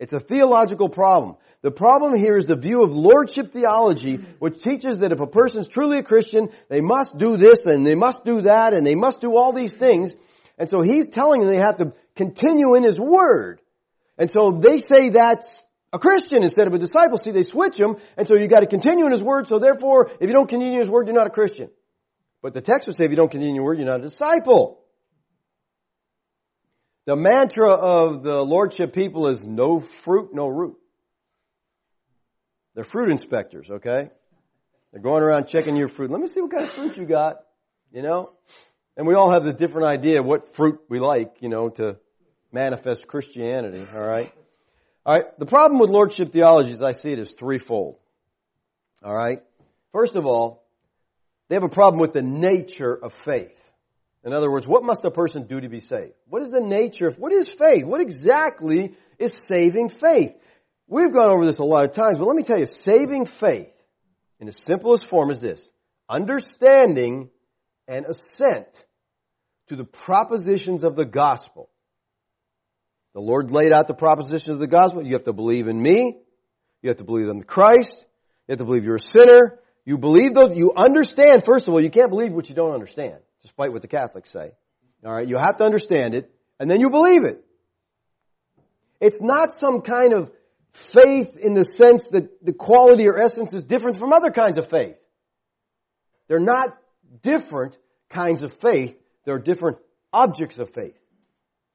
[0.00, 1.36] It's a theological problem.
[1.62, 5.66] The problem here is the view of lordship theology, which teaches that if a person's
[5.68, 9.20] truly a Christian, they must do this and they must do that and they must
[9.20, 10.16] do all these things.
[10.58, 13.60] And so he's telling them they have to continue in his word.
[14.18, 17.16] And so they say that's a Christian instead of a disciple.
[17.16, 17.96] See, they switch them.
[18.16, 19.46] And so you got to continue in his word.
[19.46, 21.70] So therefore, if you don't continue in his word, you're not a Christian.
[22.42, 24.04] But the text would say if you don't continue in your word, you're not a
[24.04, 24.80] disciple.
[27.06, 30.76] The mantra of the lordship people is no fruit, no root.
[32.74, 34.10] They're fruit inspectors, okay?
[34.92, 36.10] They're going around checking your fruit.
[36.10, 37.38] Let me see what kind of fruit you got,
[37.92, 38.32] you know?
[38.98, 41.98] And we all have the different idea what fruit we like, you know, to
[42.50, 44.32] manifest Christianity, all right?
[45.06, 47.96] All right, the problem with lordship theology as I see it is threefold.
[49.04, 49.40] All right?
[49.92, 50.66] First of all,
[51.48, 53.54] they have a problem with the nature of faith.
[54.24, 56.14] In other words, what must a person do to be saved?
[56.28, 57.84] What is the nature of, what is faith?
[57.84, 60.34] What exactly is saving faith?
[60.88, 63.70] We've gone over this a lot of times, but let me tell you, saving faith
[64.40, 65.64] in the simplest form is this.
[66.08, 67.30] Understanding
[67.86, 68.66] and assent
[69.68, 71.68] to the propositions of the gospel.
[73.14, 75.04] The Lord laid out the propositions of the gospel.
[75.06, 76.18] You have to believe in me.
[76.82, 77.94] You have to believe in Christ.
[78.46, 79.58] You have to believe you're a sinner.
[79.84, 83.16] You believe those, you understand, first of all, you can't believe what you don't understand,
[83.42, 84.52] despite what the Catholics say.
[85.06, 87.42] Alright, you have to understand it, and then you believe it.
[89.00, 90.30] It's not some kind of
[90.74, 94.68] faith in the sense that the quality or essence is different from other kinds of
[94.68, 94.96] faith.
[96.26, 96.76] They're not
[97.22, 97.76] different
[98.10, 98.98] kinds of faith.
[99.28, 99.76] There are different
[100.10, 100.96] objects of faith.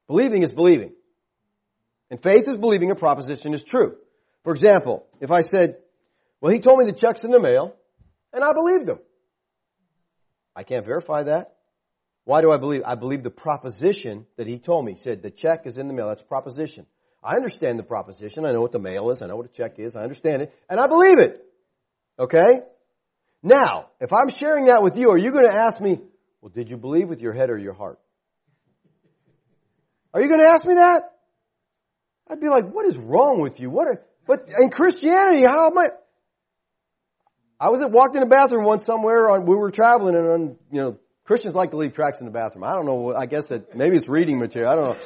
[0.08, 0.92] Believing is believing.
[2.10, 3.96] And faith is believing a proposition is true.
[4.44, 5.76] For example, if I said,
[6.42, 7.76] well, he told me the check's in the mail,
[8.34, 8.98] and I believed him.
[10.56, 11.54] I can't verify that.
[12.26, 12.82] Why do I believe?
[12.88, 14.94] I believe the proposition that he told me.
[14.94, 16.08] He said, the check is in the mail.
[16.08, 16.88] That's proposition.
[17.24, 18.46] I understand the proposition.
[18.48, 19.22] I know what the mail is.
[19.22, 19.96] I know what a check is.
[19.96, 20.52] I understand it.
[20.72, 21.46] And I believe it.
[22.18, 22.62] Okay?
[23.44, 26.02] Now, if I'm sharing that with you, are you going to ask me,
[26.44, 27.98] well, did you believe with your head or your heart?
[30.14, 31.04] Are you going to ask me that?
[32.28, 33.70] I'd be like, what is wrong with you?
[33.70, 35.86] What are, but in Christianity, how am I?
[37.62, 40.42] I was at, walked in the bathroom once somewhere on, we were traveling and on,
[40.70, 42.66] you know, Christians like to leave tracks in the bathroom.
[42.66, 43.16] I don't know.
[43.16, 44.70] I guess that maybe it's reading material.
[44.70, 45.04] I don't know.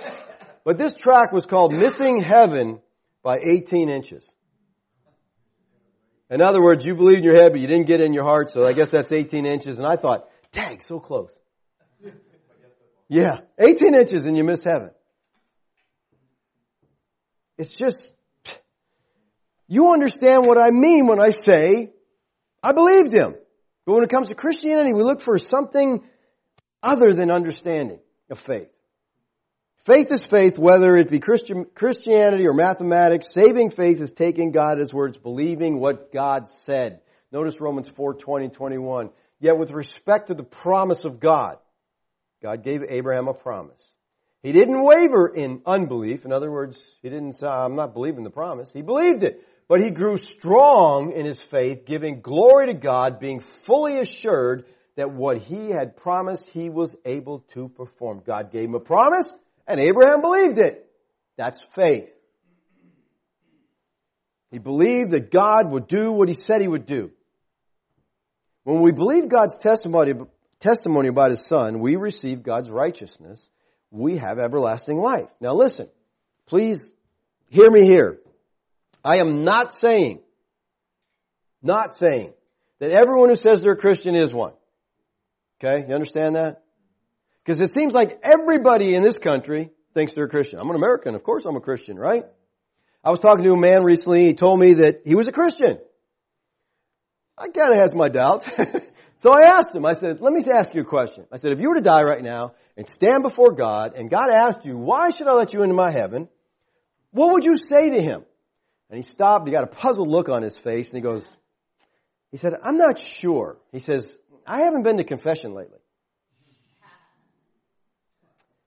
[0.65, 2.79] But this track was called Missing Heaven
[3.21, 4.27] by 18 inches.
[6.31, 8.49] In other words, you believe in your head, but you didn't get in your heart.
[8.49, 9.77] So I guess that's 18 inches.
[9.77, 11.37] And I thought, Dang, so close.
[13.09, 14.91] Yeah, 18 inches and you miss heaven.
[17.57, 18.11] It's just,
[19.69, 21.93] you understand what I mean when I say,
[22.61, 23.33] I believed him.
[23.85, 26.03] But when it comes to Christianity, we look for something
[26.83, 28.67] other than understanding of faith.
[29.85, 33.31] Faith is faith, whether it be Christianity or mathematics.
[33.33, 36.99] Saving faith is taking God at His words, believing what God said.
[37.31, 39.11] Notice Romans 4, 20, 21.
[39.39, 41.57] Yet with respect to the promise of God,
[42.41, 43.83] God gave Abraham a promise.
[44.43, 46.23] He didn't waver in unbelief.
[46.25, 48.71] In other words, he didn't say, I'm not believing the promise.
[48.71, 49.43] He believed it.
[49.67, 55.11] But he grew strong in his faith, giving glory to God, being fully assured that
[55.11, 58.21] what he had promised, he was able to perform.
[58.25, 59.31] God gave him a promise,
[59.67, 60.89] and Abraham believed it.
[61.37, 62.09] That's faith.
[64.51, 67.11] He believed that God would do what he said he would do.
[68.67, 70.11] When we believe God's testimony,
[70.59, 73.47] testimony about His Son, we receive God's righteousness.
[73.91, 75.29] We have everlasting life.
[75.39, 75.87] Now listen,
[76.47, 76.85] please
[77.49, 78.19] hear me here.
[79.05, 80.19] I am not saying,
[81.63, 82.33] not saying
[82.79, 84.51] that everyone who says they're a Christian is one.
[85.63, 85.87] Okay?
[85.87, 86.63] You understand that?
[87.45, 90.59] Because it seems like everybody in this country thinks they're a Christian.
[90.59, 91.15] I'm an American.
[91.15, 92.25] Of course I'm a Christian, right?
[93.01, 94.25] I was talking to a man recently.
[94.25, 95.77] He told me that he was a Christian.
[97.37, 98.49] I kind of has my doubts.
[99.19, 101.25] so I asked him, I said, let me ask you a question.
[101.31, 104.29] I said, if you were to die right now and stand before God and God
[104.31, 106.29] asked you, why should I let you into my heaven?
[107.11, 108.23] What would you say to him?
[108.89, 109.47] And he stopped.
[109.47, 111.27] He got a puzzled look on his face and he goes,
[112.31, 113.57] he said, I'm not sure.
[113.71, 115.77] He says, I haven't been to confession lately.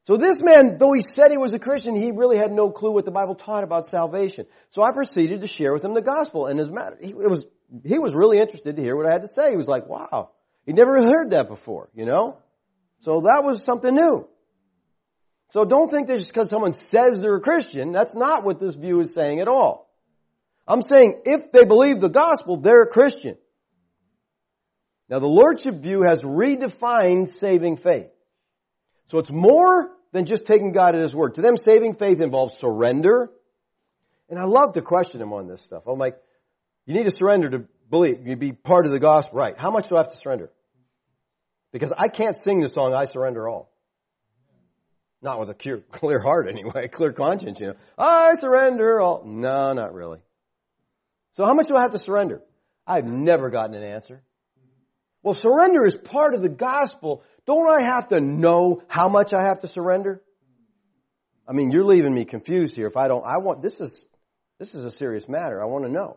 [0.07, 2.91] So this man, though he said he was a Christian, he really had no clue
[2.91, 4.47] what the Bible taught about salvation.
[4.71, 7.45] So I proceeded to share with him the gospel, and as matter, it was
[7.85, 9.51] he was really interested to hear what I had to say.
[9.51, 10.31] He was like, wow,
[10.67, 12.39] he never heard that before, you know?
[13.03, 14.27] So that was something new.
[15.51, 18.75] So don't think that just because someone says they're a Christian, that's not what this
[18.75, 19.91] view is saying at all.
[20.67, 23.37] I'm saying if they believe the gospel, they're a Christian.
[25.09, 28.11] Now the Lordship view has redefined saving faith.
[29.07, 31.35] So it's more than just taking God at His word.
[31.37, 33.31] To them, saving faith involves surrender.
[34.29, 35.85] And I love to question them on this stuff.
[35.89, 36.17] I'm like,
[36.87, 38.27] you need to surrender to believe.
[38.27, 39.39] You be part of the gospel.
[39.39, 39.55] Right.
[39.59, 40.51] How much do I have to surrender?
[41.73, 43.71] Because I can't sing the song, I surrender all.
[45.23, 47.75] Not with a clear, clear heart anyway, clear conscience, you know.
[47.99, 49.23] I surrender all.
[49.25, 50.19] No, not really.
[51.33, 52.43] So how much do I have to surrender?
[52.87, 54.23] I've never gotten an answer.
[55.23, 57.23] Well, surrender is part of the gospel.
[57.47, 60.23] Don't I have to know how much I have to surrender?
[61.47, 62.87] I mean, you're leaving me confused here.
[62.87, 64.07] If I don't, I want, this is,
[64.59, 65.63] this is a serious matter.
[65.63, 66.17] I want to know.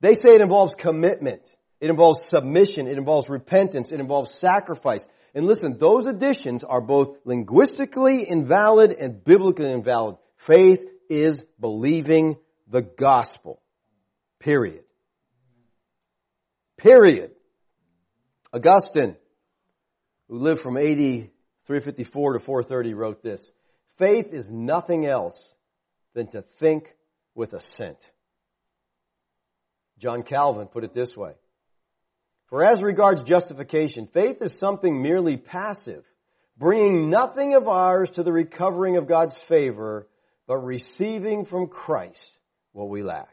[0.00, 1.42] They say it involves commitment.
[1.80, 2.86] It involves submission.
[2.86, 3.90] It involves repentance.
[3.90, 5.06] It involves sacrifice.
[5.34, 10.16] And listen, those additions are both linguistically invalid and biblically invalid.
[10.36, 12.36] Faith is believing
[12.68, 13.60] the gospel.
[14.38, 14.84] Period.
[16.78, 17.32] Period.
[18.52, 19.16] Augustine,
[20.28, 20.84] who lived from AD
[21.66, 23.50] 354 to 430, wrote this.
[23.98, 25.52] Faith is nothing else
[26.14, 26.94] than to think
[27.34, 27.98] with assent.
[29.98, 31.32] John Calvin put it this way.
[32.46, 36.04] For as regards justification, faith is something merely passive,
[36.56, 40.06] bringing nothing of ours to the recovering of God's favor,
[40.46, 42.38] but receiving from Christ
[42.72, 43.28] what we lack.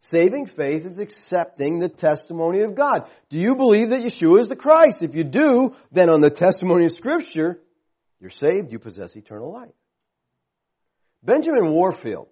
[0.00, 3.08] Saving faith is accepting the testimony of God.
[3.30, 5.02] Do you believe that Yeshua is the Christ?
[5.02, 7.60] If you do, then on the testimony of Scripture,
[8.20, 9.70] you're saved, you possess eternal life.
[11.22, 12.28] Benjamin Warfield,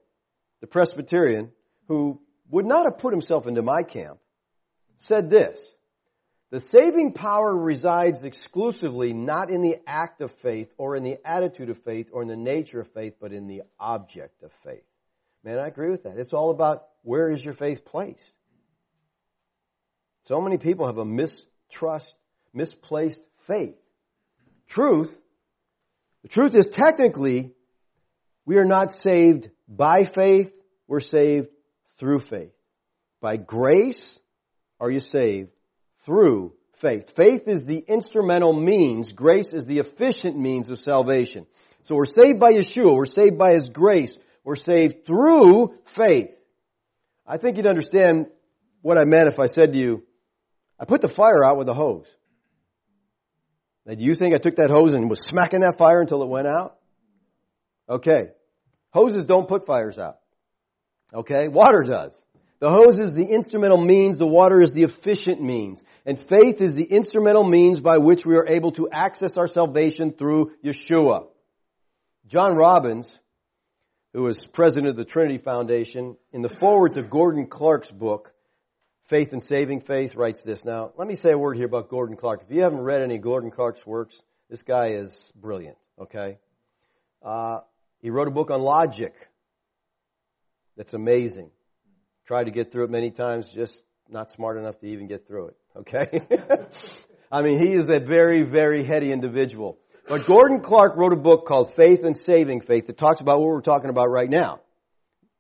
[0.61, 1.51] the Presbyterian,
[1.89, 2.21] who
[2.51, 4.19] would not have put himself into my camp,
[4.99, 5.61] said this,
[6.51, 11.71] the saving power resides exclusively not in the act of faith or in the attitude
[11.71, 14.85] of faith or in the nature of faith, but in the object of faith.
[15.43, 16.19] Man, I agree with that.
[16.19, 18.31] It's all about where is your faith placed.
[20.25, 22.15] So many people have a mistrust,
[22.55, 23.77] misplaced faith.
[24.69, 25.17] Truth,
[26.23, 27.53] the truth is technically
[28.45, 30.53] we are not saved by faith,
[30.89, 31.49] we're saved
[31.97, 32.53] through faith.
[33.21, 34.19] By grace
[34.81, 35.51] are you saved
[36.05, 37.15] through faith.
[37.17, 39.13] Faith is the instrumental means.
[39.13, 41.47] Grace is the efficient means of salvation.
[41.85, 42.95] So we're saved by Yeshua.
[42.95, 44.19] We're saved by His grace.
[44.45, 46.29] We're saved through faith.
[47.27, 48.27] I think you'd understand
[48.83, 50.05] what I meant if I said to you,
[50.79, 52.07] I put the fire out with a hose.
[53.87, 56.29] Now, do you think I took that hose and was smacking that fire until it
[56.29, 56.77] went out?
[57.89, 58.31] Okay.
[58.93, 60.17] Hoses don't put fires out.
[61.17, 61.49] Okay?
[61.49, 62.23] Water does.
[62.59, 65.83] The hose is the instrumental means, the water is the efficient means.
[66.07, 70.13] And faith is the instrumental means by which we are able to access our salvation
[70.13, 71.27] through Yeshua.
[72.29, 73.19] John Robbins,
[74.15, 78.33] who was president of the Trinity Foundation, in the foreword to Gordon Clark's book,
[79.05, 80.65] Faith and Saving Faith, writes this.
[80.65, 82.43] Now, let me say a word here about Gordon Clark.
[82.49, 86.39] If you haven't read any Gordon Clark's works, this guy is brilliant, okay?
[87.23, 87.61] Uh,
[88.01, 89.15] he wrote a book on logic,
[90.77, 91.51] that's amazing.
[92.27, 95.49] Tried to get through it many times, just not smart enough to even get through
[95.49, 95.57] it.
[95.79, 96.21] Okay?
[97.33, 99.79] I mean, he is a very, very heady individual.
[100.07, 103.49] But Gordon Clark wrote a book called Faith and Saving Faith that talks about what
[103.49, 104.61] we're talking about right now.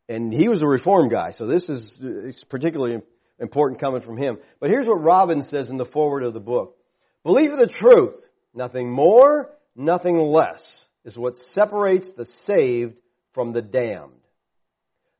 [0.08, 3.00] And he was a reform guy, so this is particularly
[3.40, 4.38] important coming from him.
[4.60, 6.76] But here's what Robin says in the foreword of the book.
[7.24, 8.14] Belief in the truth,
[8.54, 13.00] nothing more, nothing less, is what separates the saved
[13.34, 14.12] from the damned.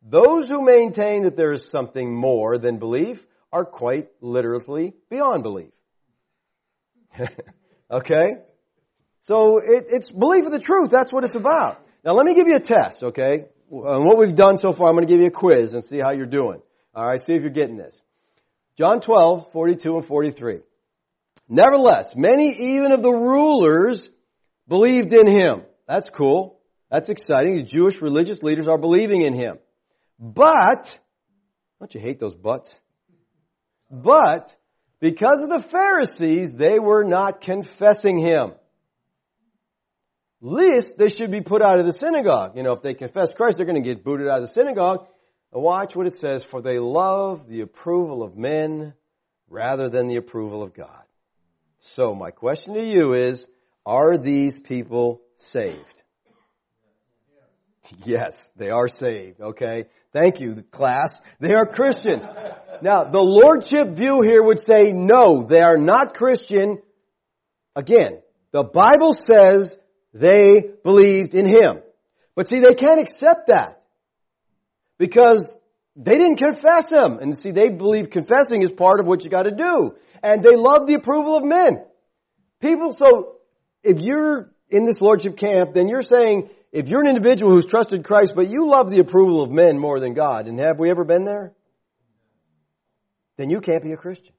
[0.09, 5.73] Those who maintain that there is something more than belief are quite literally beyond belief.
[7.91, 8.37] okay?
[9.23, 10.91] So it, it's belief of the truth.
[10.91, 11.85] That's what it's about.
[12.05, 13.47] Now let me give you a test, okay?
[13.73, 15.99] On what we've done so far, I'm going to give you a quiz and see
[15.99, 16.63] how you're doing.
[16.95, 18.01] All right, see if you're getting this.
[18.79, 20.61] John 12, 42 and 43.
[21.49, 24.09] Nevertheless, many even of the rulers
[24.69, 25.63] believed in him.
[25.89, 26.61] That's cool.
[26.93, 27.57] That's exciting.
[27.57, 29.59] The Jewish religious leaders are believing in him.
[30.19, 30.99] But,
[31.79, 32.75] don't you hate those buts?
[33.91, 34.55] But,
[35.01, 38.53] because of the Pharisees, they were not confessing him.
[40.41, 42.57] Least they should be put out of the synagogue.
[42.57, 45.07] You know, if they confess Christ, they're going to get booted out of the synagogue.
[45.53, 48.93] Watch what it says, for they love the approval of men
[49.49, 51.03] rather than the approval of God.
[51.79, 53.47] So my question to you is,
[53.87, 55.83] are these people saved?
[58.05, 59.85] Yes, they are saved, okay?
[60.17, 61.21] Thank you, class.
[61.41, 62.25] They are Christians.
[62.81, 66.79] Now, the lordship view here would say, no, they are not Christian.
[67.75, 69.79] Again, the Bible says
[70.15, 71.81] they believed in him.
[72.35, 73.83] But see, they can't accept that
[74.97, 75.55] because
[75.97, 77.19] they didn't confess him.
[77.19, 79.97] And see, they believe confessing is part of what you got to do.
[80.23, 81.85] And they love the approval of men.
[82.63, 83.37] People, so
[83.85, 88.05] if you're in this lordship camp, then you're saying if you're an individual who's trusted
[88.05, 91.05] Christ, but you love the approval of men more than God, and have we ever
[91.05, 91.55] been there?
[93.39, 94.35] Then you can't be a Christian.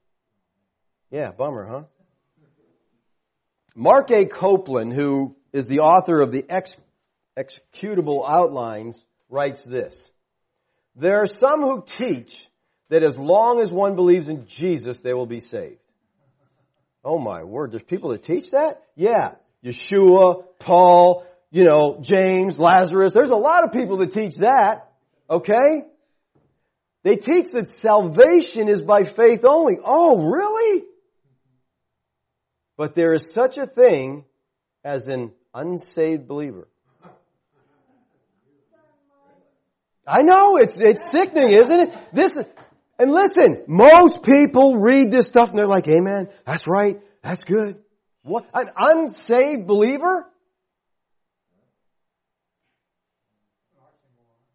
[1.10, 1.82] Yeah, bummer, huh?
[3.74, 4.26] Mark A.
[4.26, 6.76] Copeland, who is the author of the ex-
[7.36, 8.96] Executable Outlines,
[9.28, 10.08] writes this.
[10.94, 12.46] There are some who teach
[12.88, 15.80] that as long as one believes in Jesus, they will be saved.
[17.04, 18.84] Oh my word, there's people that teach that?
[18.94, 19.32] Yeah.
[19.64, 23.12] Yeshua, Paul, you know, James, Lazarus.
[23.12, 24.90] There's a lot of people that teach that,
[25.30, 25.82] okay?
[27.04, 29.76] They teach that salvation is by faith only.
[29.82, 30.84] Oh, really?
[32.76, 34.24] But there is such a thing
[34.84, 36.68] as an unsaved believer.
[40.06, 41.98] I know, it's, it's sickening, isn't it?
[42.14, 42.32] This,
[42.98, 47.78] and listen, most people read this stuff and they're like, amen, that's right, that's good.
[48.22, 50.26] What, an unsaved believer?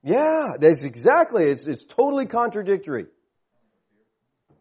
[0.04, 1.45] Yeah, that's exactly.
[1.45, 3.06] It's, it's totally contradictory.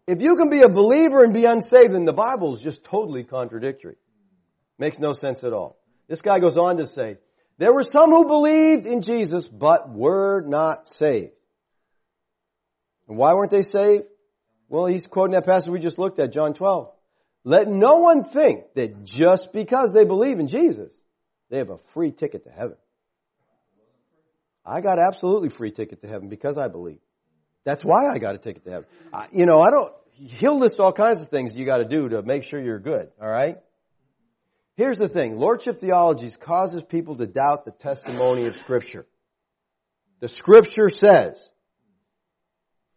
[0.06, 3.24] If you can be a believer and be unsaved, then the Bible is just totally
[3.24, 3.96] contradictory.
[4.78, 5.76] Makes no sense at all.
[6.08, 7.18] This guy goes on to say,
[7.58, 11.32] there were some who believed in Jesus, but were not saved.
[13.08, 14.04] And why weren't they saved?
[14.68, 16.90] Well, he's quoting that passage we just looked at, John 12.
[17.44, 20.92] Let no one think that just because they believe in Jesus,
[21.50, 22.76] they have a free ticket to heaven.
[24.64, 26.98] I got absolutely free ticket to heaven because I believe.
[27.64, 28.88] That's why I got a ticket to heaven.
[29.12, 32.10] I, you know, I don't, he'll list all kinds of things you got to do
[32.10, 33.58] to make sure you're good, all right?
[34.76, 39.06] Here's the thing Lordship theologies causes people to doubt the testimony of Scripture.
[40.20, 41.38] The Scripture says,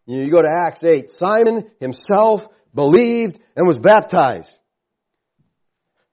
[0.06, 4.56] you go to Acts 8, Simon himself believed and was baptized.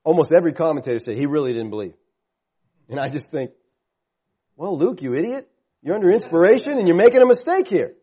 [0.04, 1.94] Almost every commentator said he really didn't believe.
[2.88, 3.52] And I just think,
[4.56, 5.48] well, Luke, you idiot.
[5.82, 7.94] You're under inspiration and you're making a mistake here.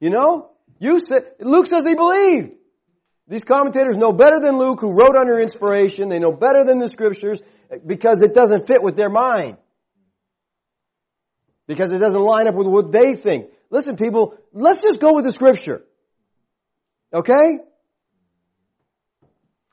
[0.00, 0.50] You know?
[0.80, 2.52] You said, Luke says he believed.
[3.26, 6.08] These commentators know better than Luke who wrote under inspiration.
[6.08, 9.56] They know better than the scriptures eh, because it doesn't fit with their mind.
[11.66, 13.50] Because it doesn't line up with what they think.
[13.70, 15.82] Listen people, let's just go with the scripture.
[17.12, 17.58] Okay?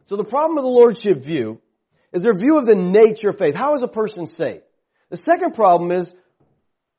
[0.05, 1.61] So the problem with the lordship view
[2.11, 3.55] is their view of the nature of faith.
[3.55, 4.61] How is a person saved?
[5.09, 6.13] The second problem is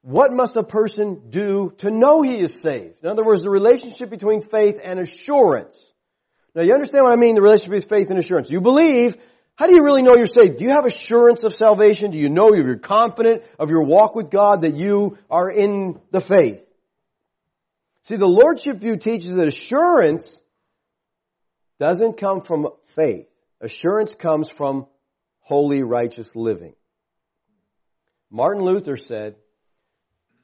[0.06, 2.98] what must a person do to know he is saved?
[3.02, 5.76] In other words, the relationship between faith and assurance.
[6.54, 8.48] Now you understand what I mean, the relationship between faith and assurance.
[8.48, 9.16] You believe,
[9.56, 10.58] how do you really know you're saved?
[10.58, 12.12] Do you have assurance of salvation?
[12.12, 16.20] Do you know you're confident of your walk with God that you are in the
[16.20, 16.64] faith?
[18.02, 20.40] See, the Lordship view teaches that assurance
[21.80, 23.26] doesn't come from faith.
[23.60, 24.86] Assurance comes from
[25.40, 26.74] holy, righteous living.
[28.30, 29.34] Martin Luther said,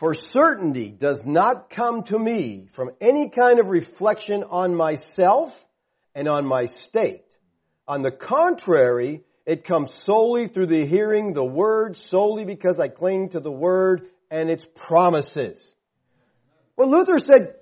[0.03, 5.55] for certainty does not come to me from any kind of reflection on myself
[6.13, 7.25] and on my state.
[7.87, 13.29] On the contrary, it comes solely through the hearing the word, solely because I cling
[13.29, 15.73] to the word and its promises.
[16.77, 17.55] Well, Luther said,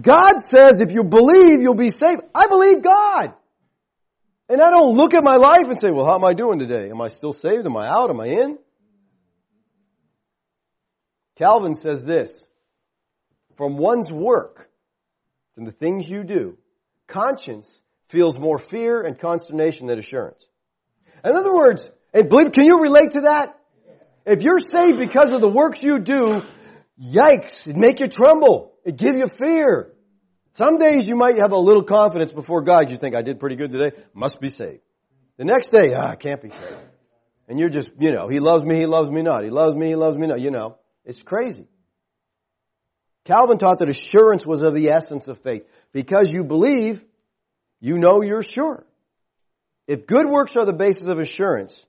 [0.00, 2.20] God says if you believe, you'll be saved.
[2.32, 3.34] I believe God.
[4.48, 6.90] And I don't look at my life and say, well, how am I doing today?
[6.90, 7.66] Am I still saved?
[7.66, 8.08] Am I out?
[8.10, 8.58] Am I in?
[11.38, 12.30] Calvin says this
[13.56, 14.68] From one's work
[15.56, 16.58] and the things you do,
[17.06, 20.44] conscience feels more fear and consternation than assurance.
[21.24, 23.56] In other words, and believe, can you relate to that?
[24.26, 26.42] If you're saved because of the works you do,
[27.02, 28.74] yikes, it make you tremble.
[28.84, 29.94] It give you fear.
[30.54, 32.90] Some days you might have a little confidence before God.
[32.90, 33.92] You think, I did pretty good today.
[34.12, 34.80] Must be saved.
[35.36, 36.84] The next day, ah, I can't be saved.
[37.48, 39.44] And you're just, you know, he loves me, he loves me not.
[39.44, 40.76] He loves me, he loves me not, you know.
[41.08, 41.64] It's crazy.
[43.24, 45.66] Calvin taught that assurance was of the essence of faith.
[45.90, 47.02] Because you believe,
[47.80, 48.86] you know you're sure.
[49.86, 51.82] If good works are the basis of assurance,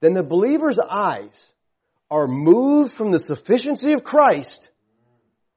[0.00, 1.38] then the believer's eyes
[2.10, 4.68] are moved from the sufficiency of Christ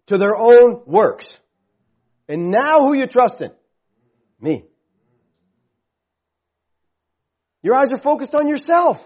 [0.06, 1.40] to their own works.
[2.30, 3.50] And now who you trust in?
[4.40, 4.64] Me.
[7.64, 9.04] Your eyes are focused on yourself.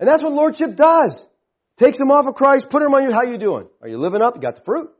[0.00, 1.26] And that's what lordship does.
[1.78, 3.12] Takes them off of Christ, put them on you.
[3.12, 3.68] How you doing?
[3.80, 4.34] Are you living up?
[4.34, 4.90] You got the fruit.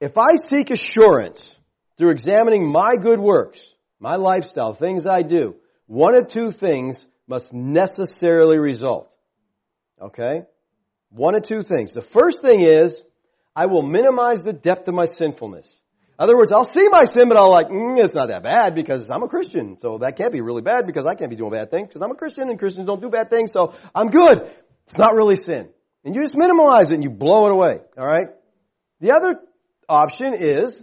[0.00, 1.56] If I seek assurance
[1.96, 3.60] through examining my good works,
[4.00, 5.54] my lifestyle, things I do,
[5.86, 9.08] one of two things must necessarily result.
[10.02, 10.42] Okay?
[11.10, 11.92] One of two things.
[11.92, 13.00] The first thing is,
[13.54, 15.68] I will minimize the depth of my sinfulness
[16.20, 19.10] other words, I'll see my sin, but I'll like, mm, it's not that bad because
[19.10, 19.78] I'm a Christian.
[19.80, 22.10] So that can't be really bad because I can't be doing bad things because I'm
[22.10, 23.52] a Christian and Christians don't do bad things.
[23.52, 24.50] So I'm good.
[24.86, 25.70] It's not really sin.
[26.04, 27.78] And you just minimalize it and you blow it away.
[27.96, 28.28] All right.
[29.00, 29.40] The other
[29.88, 30.82] option is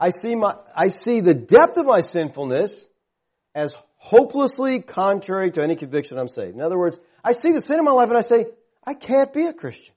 [0.00, 2.82] I see my, I see the depth of my sinfulness
[3.54, 6.54] as hopelessly contrary to any conviction I'm saved.
[6.54, 8.46] In other words, I see the sin in my life and I say,
[8.84, 9.92] I can't be a Christian.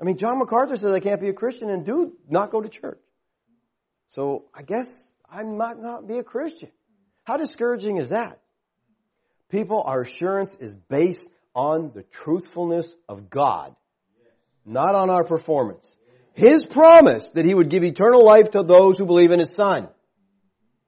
[0.00, 2.68] I mean, John MacArthur says I can't be a Christian and do not go to
[2.68, 2.98] church.
[4.12, 6.68] So I guess I might not be a Christian.
[7.24, 8.40] How discouraging is that?
[9.48, 13.74] People, our assurance is based on the truthfulness of God,
[14.66, 15.90] not on our performance.
[16.34, 19.88] His promise that He would give eternal life to those who believe in His Son.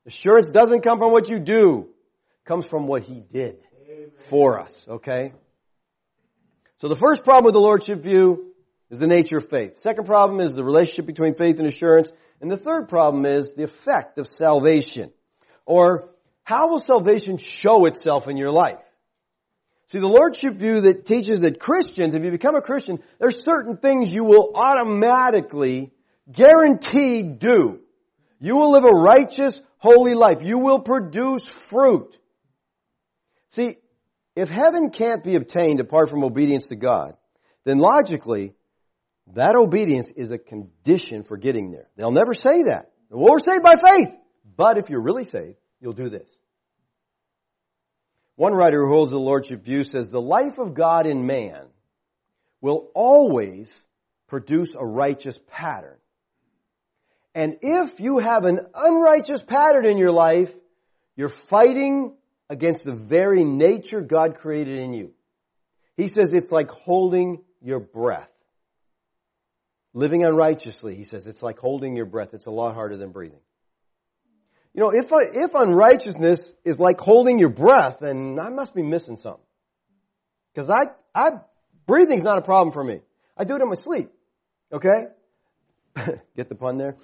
[0.07, 1.89] Assurance doesn't come from what you do,
[2.45, 3.57] comes from what He did
[4.19, 5.33] for us, okay?
[6.79, 8.53] So the first problem with the Lordship view
[8.91, 9.79] is the nature of faith.
[9.79, 12.11] Second problem is the relationship between faith and assurance.
[12.41, 15.13] And the third problem is the effect of salvation.
[15.67, 16.11] Or
[16.43, 18.79] how will salvation show itself in your life?
[19.89, 23.77] See, the Lordship view that teaches that Christians, if you become a Christian, there's certain
[23.77, 25.93] things you will automatically,
[26.31, 27.81] guaranteed do.
[28.41, 30.43] You will live a righteous, holy life.
[30.43, 32.19] You will produce fruit.
[33.51, 33.77] See,
[34.35, 37.17] if heaven can't be obtained apart from obedience to God,
[37.65, 38.55] then logically,
[39.33, 41.89] that obedience is a condition for getting there.
[41.97, 42.91] They'll never say that.
[43.11, 44.15] Well, we're saved by faith.
[44.57, 46.29] But if you're really saved, you'll do this.
[48.37, 51.67] One writer who holds the lordship view says the life of God in man
[52.61, 53.73] will always
[54.27, 55.97] produce a righteous pattern.
[57.35, 60.53] And if you have an unrighteous pattern in your life,
[61.17, 62.17] you're fighting
[62.51, 65.13] against the very nature God created in you.
[65.97, 68.31] He says it's like holding your breath.
[69.97, 72.35] Living unrighteously, he says, it's like holding your breath.
[72.35, 73.39] It's a lot harder than breathing.
[74.75, 79.17] You know, if, if unrighteousness is like holding your breath, then I must be missing
[79.17, 79.41] something.
[80.53, 81.29] Because I, I,
[81.87, 83.03] breathing's not a problem for me.
[83.39, 84.11] I do it in my sleep.
[84.73, 85.07] Okay?
[86.37, 86.97] Get the pun there?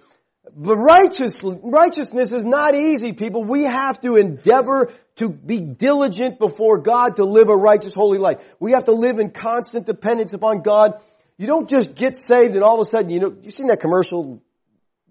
[0.57, 3.45] But righteous, righteousness is not easy, people.
[3.45, 8.39] We have to endeavor to be diligent before God to live a righteous, holy life.
[8.59, 11.01] We have to live in constant dependence upon God
[11.41, 13.81] you don't just get saved and all of a sudden, you know, you've seen that
[13.81, 14.43] commercial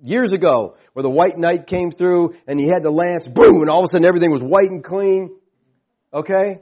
[0.04, 3.70] years ago where the white knight came through and he had the lance, boom, and
[3.72, 5.36] all of a sudden everything was white and clean.
[6.14, 6.60] Okay?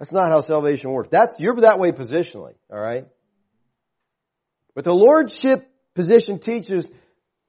[0.00, 1.10] That's not how salvation works.
[1.12, 3.06] That's, you're that way positionally, alright?
[4.74, 6.84] But the lordship position teaches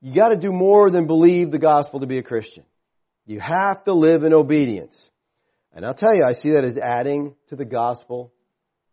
[0.04, 2.64] you gotta do more than believe the gospel to be a Christian.
[3.26, 5.10] You have to live in obedience.
[5.74, 8.32] And I'll tell you, I see that as adding to the gospel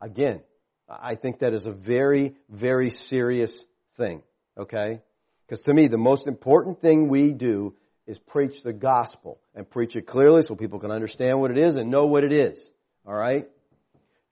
[0.00, 0.40] again.
[0.88, 3.52] I think that is a very, very serious
[3.96, 4.22] thing,
[4.58, 5.00] okay?
[5.46, 7.74] Because to me, the most important thing we do
[8.06, 11.76] is preach the gospel and preach it clearly so people can understand what it is
[11.76, 12.70] and know what it is,
[13.06, 13.48] all right?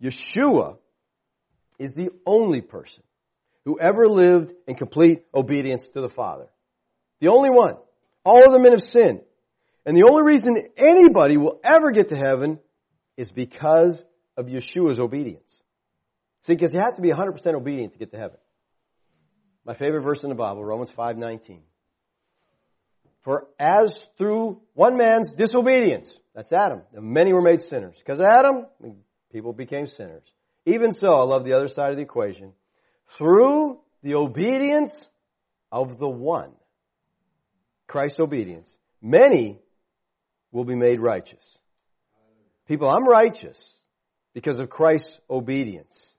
[0.03, 0.79] Yeshua
[1.79, 3.03] is the only person
[3.65, 6.49] who ever lived in complete obedience to the Father.
[7.21, 7.77] The only one.
[8.25, 9.21] All of the men have sinned.
[9.87, 12.59] And the only reason anybody will ever get to heaven
[13.17, 14.05] is because
[14.37, 15.60] of Yeshua's obedience.
[16.43, 18.39] See, because you have to be 100% obedient to get to heaven.
[19.65, 21.63] My favorite verse in the Bible, Romans 5:19.
[23.21, 27.97] For as through one man's disobedience, that's Adam, many were made sinners.
[27.99, 28.67] Because Adam,
[29.31, 30.25] people became sinners.
[30.65, 32.55] Even so, I love the other side of the equation.
[33.09, 35.11] Through the obedience
[35.71, 36.53] of the one,
[37.87, 39.59] Christ's obedience, many
[40.53, 41.45] will be made righteous.
[42.67, 43.59] People, I'm righteous
[44.33, 46.10] because of Christ's obedience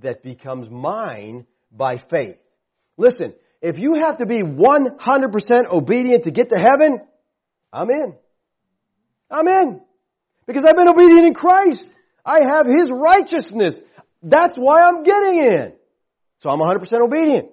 [0.00, 2.38] that becomes mine by faith.
[2.96, 6.98] Listen, if you have to be 100% obedient to get to heaven,
[7.72, 8.14] I'm in.
[9.30, 9.80] I'm in.
[10.46, 11.88] Because I've been obedient in Christ.
[12.24, 13.82] I have His righteousness.
[14.22, 15.72] That's why I'm getting in.
[16.38, 17.50] So I'm 100% obedient.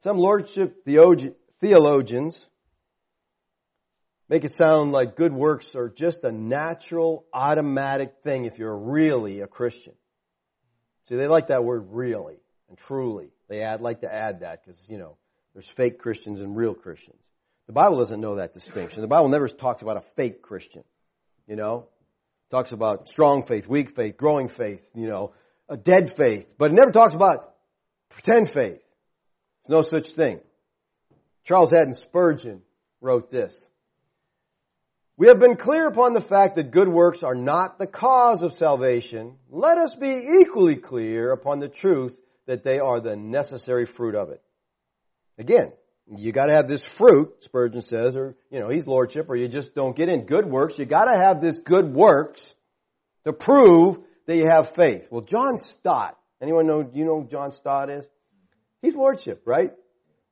[0.00, 2.46] Some lordship theologians
[4.34, 9.38] make it sound like good works are just a natural, automatic thing if you're really
[9.40, 9.92] a Christian.
[11.08, 13.28] See, they like that word really and truly.
[13.48, 15.18] They add, like to add that because, you know,
[15.52, 17.20] there's fake Christians and real Christians.
[17.68, 19.02] The Bible doesn't know that distinction.
[19.02, 20.82] The Bible never talks about a fake Christian,
[21.46, 21.86] you know?
[22.48, 25.30] It talks about strong faith, weak faith, growing faith, you know,
[25.68, 27.54] a dead faith, but it never talks about
[28.08, 28.80] pretend faith.
[29.62, 30.40] There's no such thing.
[31.44, 32.62] Charles Haddon Spurgeon
[33.00, 33.56] wrote this.
[35.16, 38.52] We have been clear upon the fact that good works are not the cause of
[38.52, 39.36] salvation.
[39.48, 44.30] Let us be equally clear upon the truth that they are the necessary fruit of
[44.30, 44.42] it.
[45.38, 45.72] Again,
[46.12, 49.72] you gotta have this fruit, Spurgeon says, or, you know, he's lordship, or you just
[49.72, 50.80] don't get in good works.
[50.80, 52.52] You gotta have this good works
[53.24, 55.06] to prove that you have faith.
[55.12, 58.04] Well, John Stott, anyone know, you know John Stott is?
[58.82, 59.70] He's lordship, right?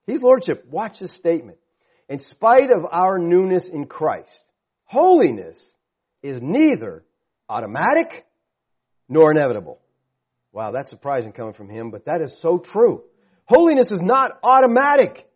[0.09, 0.67] He's lordship.
[0.69, 1.59] Watch his statement.
[2.09, 4.37] In spite of our newness in Christ,
[4.93, 5.59] holiness
[6.23, 7.03] is neither
[7.49, 8.27] automatic
[9.09, 9.81] nor inevitable.
[10.53, 13.03] Wow, that's surprising coming from him, but that is so true.
[13.47, 15.27] Holiness is not automatic.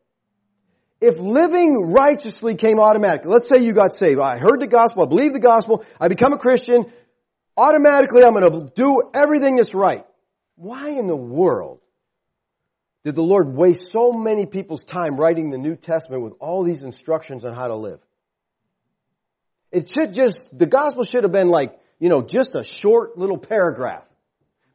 [1.00, 4.20] If living righteously came automatic, let's say you got saved.
[4.20, 6.84] I heard the gospel, I believe the gospel, I become a Christian,
[7.56, 10.04] automatically I'm going to do everything that's right.
[10.56, 11.80] Why in the world
[13.04, 16.82] did the Lord waste so many people's time writing the New Testament with all these
[16.82, 18.00] instructions on how to live?
[19.76, 23.36] It should just, the gospel should have been like, you know, just a short little
[23.36, 24.04] paragraph.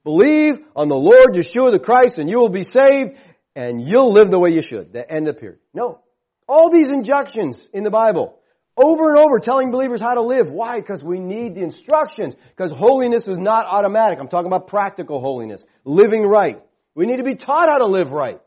[0.03, 3.15] Believe on the Lord Yeshua the Christ and you will be saved
[3.55, 4.93] and you'll live the way you should.
[4.93, 5.57] The end of period.
[5.73, 6.01] No.
[6.47, 8.37] All these injunctions in the Bible,
[8.77, 10.51] over and over telling believers how to live.
[10.51, 10.77] Why?
[10.79, 12.35] Because we need the instructions.
[12.55, 14.19] Because holiness is not automatic.
[14.19, 15.65] I'm talking about practical holiness.
[15.83, 16.61] Living right.
[16.93, 18.39] We need to be taught how to live right.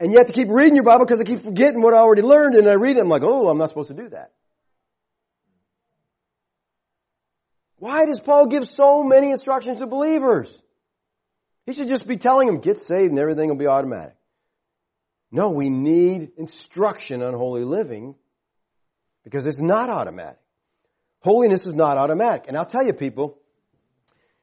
[0.00, 2.22] And you have to keep reading your Bible because I keep forgetting what I already
[2.22, 3.00] learned and I read it.
[3.00, 4.32] I'm like, oh, I'm not supposed to do that.
[7.78, 10.50] Why does Paul give so many instructions to believers?
[11.66, 14.14] He should just be telling them, get saved and everything will be automatic.
[15.30, 18.14] No, we need instruction on holy living
[19.24, 20.38] because it's not automatic.
[21.20, 22.44] Holiness is not automatic.
[22.46, 23.36] And I'll tell you people,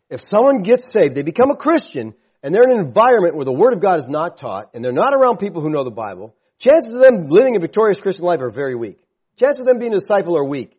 [0.09, 2.13] if someone gets saved, they become a Christian,
[2.43, 4.91] and they're in an environment where the Word of God is not taught, and they're
[4.91, 8.41] not around people who know the Bible, chances of them living a victorious Christian life
[8.41, 8.99] are very weak.
[9.37, 10.77] Chances of them being a disciple are weak.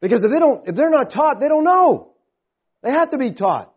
[0.00, 2.12] Because if they don't, if they're not taught, they don't know.
[2.82, 3.72] They have to be taught.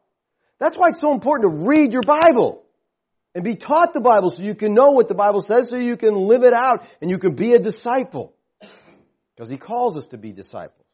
[0.59, 2.63] That's why it's so important to read your Bible
[3.33, 5.97] and be taught the Bible so you can know what the Bible says so you
[5.97, 8.35] can live it out and you can be a disciple.
[9.35, 10.85] Because he calls us to be disciples.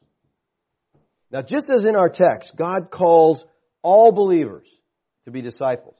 [1.32, 3.44] Now just as in our text, God calls
[3.82, 4.68] all believers
[5.26, 5.98] to be disciples.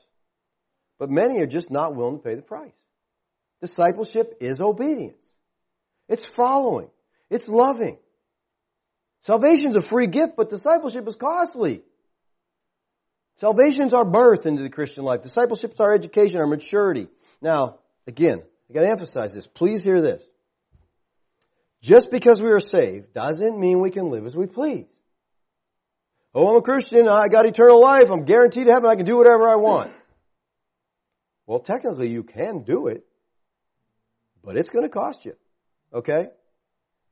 [1.00, 2.72] But many are just not willing to pay the price.
[3.60, 5.18] Discipleship is obedience.
[6.08, 6.90] It's following.
[7.30, 7.98] It's loving.
[9.22, 11.82] Salvation's a free gift, but discipleship is costly.
[13.38, 15.22] Salvation's our birth into the Christian life.
[15.22, 17.08] Discipleship's our education, our maturity.
[17.42, 19.48] Now, again, I gotta emphasize this.
[19.48, 20.24] Please hear this.
[21.82, 24.88] Just because we are saved doesn't mean we can live as we please.
[26.34, 29.18] Oh, I'm a Christian, I got eternal life, I'm guaranteed to heaven, I can do
[29.18, 29.92] whatever I want.
[31.46, 33.06] Well, technically you can do it,
[34.44, 35.34] but it's gonna cost you.
[35.94, 36.28] Okay?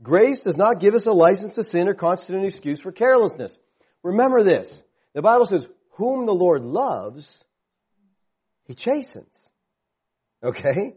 [0.04, 3.58] Grace does not give us a license to sin or constitute an excuse for carelessness.
[4.04, 4.82] Remember this.
[5.14, 7.44] The Bible says, whom the Lord loves,
[8.66, 9.50] he chastens.
[10.44, 10.96] Okay?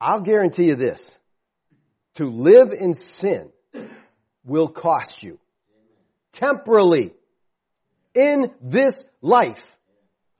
[0.00, 1.16] I'll guarantee you this.
[2.16, 3.50] To live in sin
[4.44, 5.38] will cost you.
[6.32, 7.14] Temporally.
[8.14, 9.62] In this life.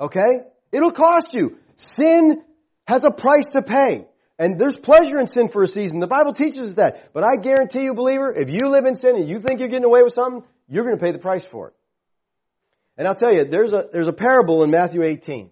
[0.01, 0.41] Okay?
[0.73, 1.59] It'll cost you.
[1.77, 2.43] Sin
[2.89, 4.07] has a price to pay.
[4.39, 5.99] And there's pleasure in sin for a season.
[6.01, 7.11] The Bible teaches us that.
[7.15, 9.85] But I guarantee you, believer, if you live in sin and you think you're getting
[9.87, 11.75] away with something, you're going to pay the price for it.
[12.99, 15.39] And I'll tell you, there's a, there's a parable in Matthew 18.
[15.47, 15.51] You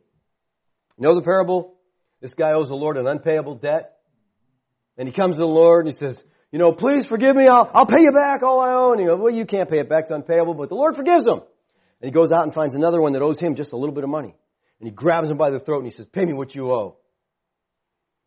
[0.99, 1.75] know the parable?
[2.21, 3.97] This guy owes the Lord an unpayable debt.
[4.99, 6.23] And he comes to the Lord and he says,
[6.53, 7.47] you know, please forgive me.
[7.49, 8.93] I'll, I'll pay you back all I owe.
[8.93, 10.03] And he goes, well, you can't pay it back.
[10.05, 10.55] It's unpayable.
[10.55, 11.41] But the Lord forgives him.
[12.03, 14.05] And he goes out and finds another one that owes him just a little bit
[14.05, 14.35] of money.
[14.79, 16.99] And he grabs him by the throat and he says, pay me what you owe.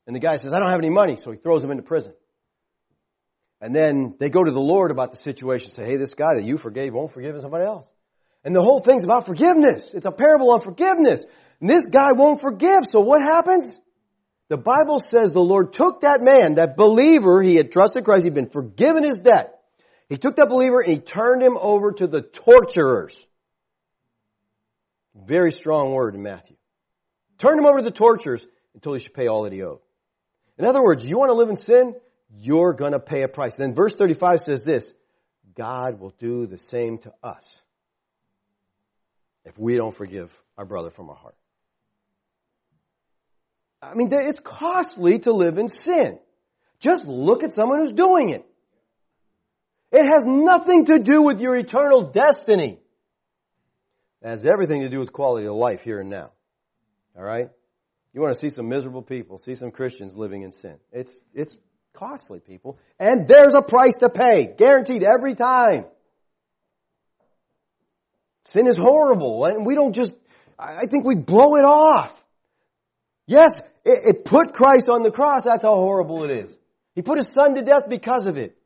[0.07, 1.17] And the guy says, I don't have any money.
[1.17, 2.13] So he throws him into prison.
[3.59, 6.45] And then they go to the Lord about the situation, say, hey, this guy that
[6.45, 7.87] you forgave won't forgive somebody else.
[8.43, 9.93] And the whole thing's about forgiveness.
[9.93, 11.25] It's a parable on forgiveness.
[11.59, 12.83] And this guy won't forgive.
[12.89, 13.77] So what happens?
[14.47, 18.33] The Bible says the Lord took that man, that believer, he had trusted Christ, he'd
[18.33, 19.59] been forgiven his debt.
[20.07, 23.21] He took that believer and he turned him over to the torturers.
[25.13, 26.55] Very strong word in Matthew.
[27.39, 29.79] Turned him over to the torturers until he should pay all that he owed.
[30.57, 31.95] In other words, you want to live in sin?
[32.39, 33.55] You're going to pay a price.
[33.55, 34.91] Then verse 35 says this
[35.55, 37.45] God will do the same to us
[39.45, 41.35] if we don't forgive our brother from our heart.
[43.81, 46.19] I mean, it's costly to live in sin.
[46.79, 48.45] Just look at someone who's doing it.
[49.91, 52.79] It has nothing to do with your eternal destiny.
[54.23, 56.31] It has everything to do with quality of life here and now.
[57.15, 57.51] All right?
[58.17, 60.77] You want to see some miserable people, see some Christians living in sin.
[60.91, 61.55] It's, it's
[61.93, 62.79] costly, people.
[62.99, 65.85] And there's a price to pay, guaranteed every time.
[68.45, 70.13] Sin is horrible, and we don't just,
[70.57, 72.11] I think we blow it off.
[73.27, 73.55] Yes,
[73.85, 75.43] it, it, put Christ on the cross.
[75.43, 76.57] That's how horrible it is.
[76.95, 78.57] He put his son to death because of it.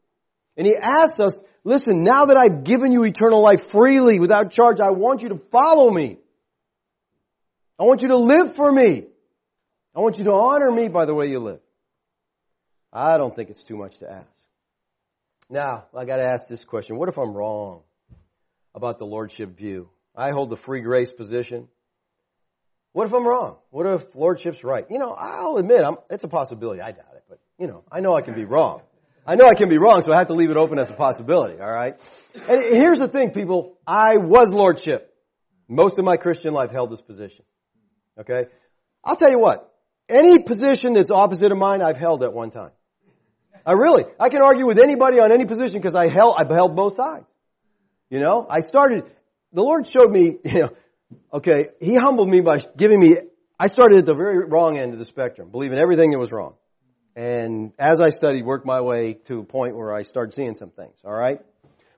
[0.55, 1.33] And he asks us,
[1.65, 5.37] listen, now that I've given you eternal life freely without charge, I want you to
[5.51, 6.19] follow me.
[7.77, 9.07] I want you to live for me.
[9.95, 11.59] I want you to honor me by the way you live.
[12.93, 14.25] I don't think it's too much to ask.
[15.49, 16.97] Now, I got to ask this question.
[16.97, 17.81] What if I'm wrong
[18.73, 19.89] about the lordship view?
[20.15, 21.67] I hold the free grace position.
[22.93, 23.57] What if I'm wrong?
[23.69, 24.85] What if lordship's right?
[24.89, 26.81] You know, I'll admit I'm, it's a possibility.
[26.81, 28.81] I doubt it, but you know, I know I can be wrong.
[29.25, 30.93] I know I can be wrong, so I have to leave it open as a
[30.93, 31.99] possibility, all right?
[32.49, 33.77] And here's the thing, people.
[33.85, 35.13] I was lordship.
[35.67, 37.45] Most of my Christian life held this position.
[38.19, 38.45] Okay?
[39.03, 39.70] I'll tell you what.
[40.09, 42.71] Any position that's opposite of mine, I've held at one time.
[43.65, 46.75] I really, I can argue with anybody on any position because I held, I've held
[46.75, 47.25] both sides.
[48.09, 49.03] You know, I started,
[49.53, 50.69] the Lord showed me, you know,
[51.33, 53.17] okay, He humbled me by giving me,
[53.59, 56.55] I started at the very wrong end of the spectrum, believing everything that was wrong.
[57.15, 60.69] And as I studied, worked my way to a point where I started seeing some
[60.71, 61.41] things, alright?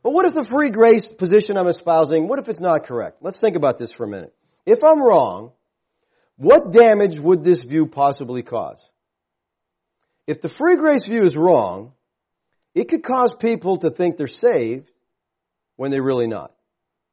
[0.04, 3.18] But what if the free grace position I'm espousing, what if it's not correct?
[3.22, 4.34] Let's think about this for a minute.
[4.66, 5.54] If I'm wrong,
[6.38, 8.82] what damage would this view possibly cause?
[10.26, 11.94] If the free grace view is wrong,
[12.74, 14.90] it could cause people to think they're saved
[15.76, 16.54] when they're really not.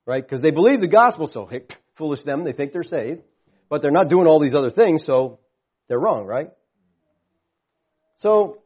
[0.07, 0.23] Right?
[0.23, 1.63] Because they believe the gospel, so hey,
[1.97, 3.23] foolish them, they think they're saved,
[3.69, 5.39] but they're not doing all these other things, so
[5.89, 6.51] they're wrong, right?
[8.17, 8.63] So,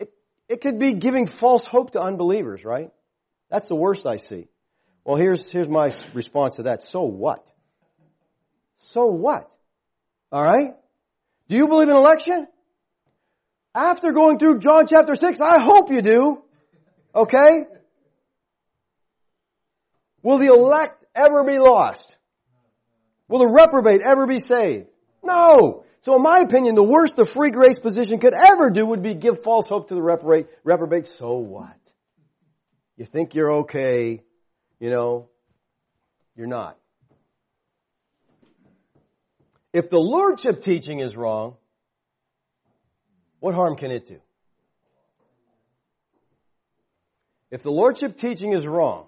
[0.00, 0.12] it,
[0.48, 2.90] it could be giving false hope to unbelievers, right?
[3.50, 4.48] That's the worst I see.
[5.04, 6.82] Well, here's, here's my response to that.
[6.82, 7.46] So what?
[8.76, 9.50] So what?
[10.32, 10.74] Alright?
[11.48, 12.46] Do you believe in election?
[13.74, 16.42] After going through John chapter 6, I hope you do.
[17.14, 17.64] Okay?
[20.22, 22.16] Will the elect ever be lost?
[23.28, 24.86] Will the reprobate ever be saved?
[25.22, 25.84] No!
[26.00, 29.14] So in my opinion, the worst the free grace position could ever do would be
[29.14, 30.48] give false hope to the reprobate.
[30.64, 31.76] Reprobate, so what?
[32.96, 34.22] You think you're okay,
[34.80, 35.28] you know,
[36.36, 36.76] you're not.
[39.72, 41.56] If the lordship teaching is wrong,
[43.40, 44.20] what harm can it do?
[47.50, 49.06] If the lordship teaching is wrong,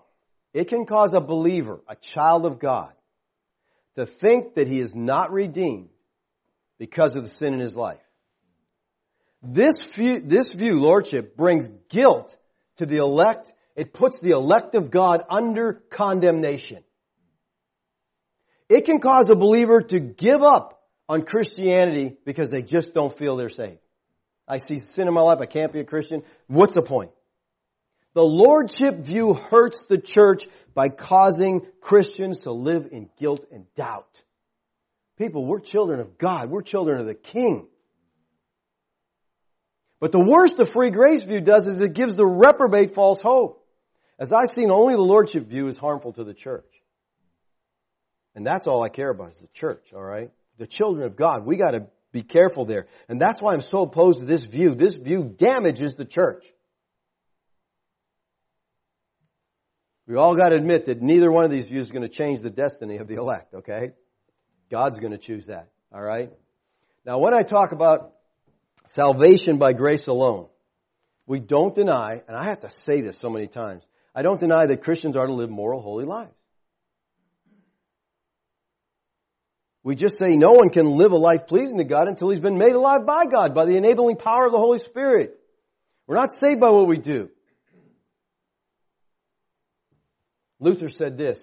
[0.52, 2.92] it can cause a believer, a child of God,
[3.96, 5.88] to think that he is not redeemed
[6.78, 8.00] because of the sin in his life.
[9.42, 12.34] This view, this view, lordship, brings guilt
[12.78, 13.52] to the elect.
[13.76, 16.83] It puts the elect of God under condemnation.
[18.68, 23.36] It can cause a believer to give up on Christianity because they just don't feel
[23.36, 23.78] they're saved.
[24.48, 25.38] I see sin in my life.
[25.40, 26.22] I can't be a Christian.
[26.46, 27.10] What's the point?
[28.14, 34.10] The lordship view hurts the church by causing Christians to live in guilt and doubt.
[35.18, 36.50] People, we're children of God.
[36.50, 37.66] We're children of the King.
[40.00, 43.64] But the worst the free grace view does is it gives the reprobate false hope.
[44.18, 46.64] As I've seen, only the lordship view is harmful to the church.
[48.34, 50.30] And that's all I care about is the church, all right?
[50.58, 51.46] The children of God.
[51.46, 52.86] We got to be careful there.
[53.08, 54.74] And that's why I'm so opposed to this view.
[54.74, 56.44] This view damages the church.
[60.06, 62.40] We all got to admit that neither one of these views is going to change
[62.40, 63.92] the destiny of the elect, okay?
[64.70, 66.30] God's going to choose that, all right?
[67.06, 68.12] Now, when I talk about
[68.88, 70.48] salvation by grace alone,
[71.26, 73.82] we don't deny, and I have to say this so many times,
[74.14, 76.34] I don't deny that Christians are to live moral, holy lives.
[79.84, 82.56] We just say no one can live a life pleasing to God until he's been
[82.56, 85.38] made alive by God, by the enabling power of the Holy Spirit.
[86.06, 87.28] We're not saved by what we do.
[90.58, 91.38] Luther said this.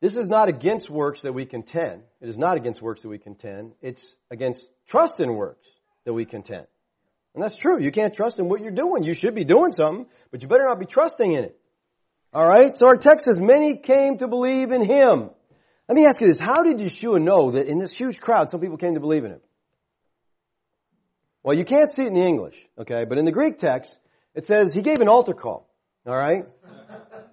[0.00, 2.02] This is not against works that we contend.
[2.20, 3.72] It is not against works that we contend.
[3.82, 5.66] It's against trust in works
[6.04, 6.68] that we contend.
[7.34, 7.80] And that's true.
[7.80, 9.02] You can't trust in what you're doing.
[9.02, 11.58] You should be doing something, but you better not be trusting in it.
[12.32, 12.76] All right?
[12.76, 15.30] So our text says, many came to believe in him.
[15.88, 16.40] Let me ask you this.
[16.40, 19.32] How did Yeshua know that in this huge crowd, some people came to believe in
[19.32, 19.40] him?
[21.42, 23.04] Well, you can't see it in the English, okay?
[23.04, 23.98] But in the Greek text,
[24.34, 25.68] it says he gave an altar call,
[26.06, 26.46] all right?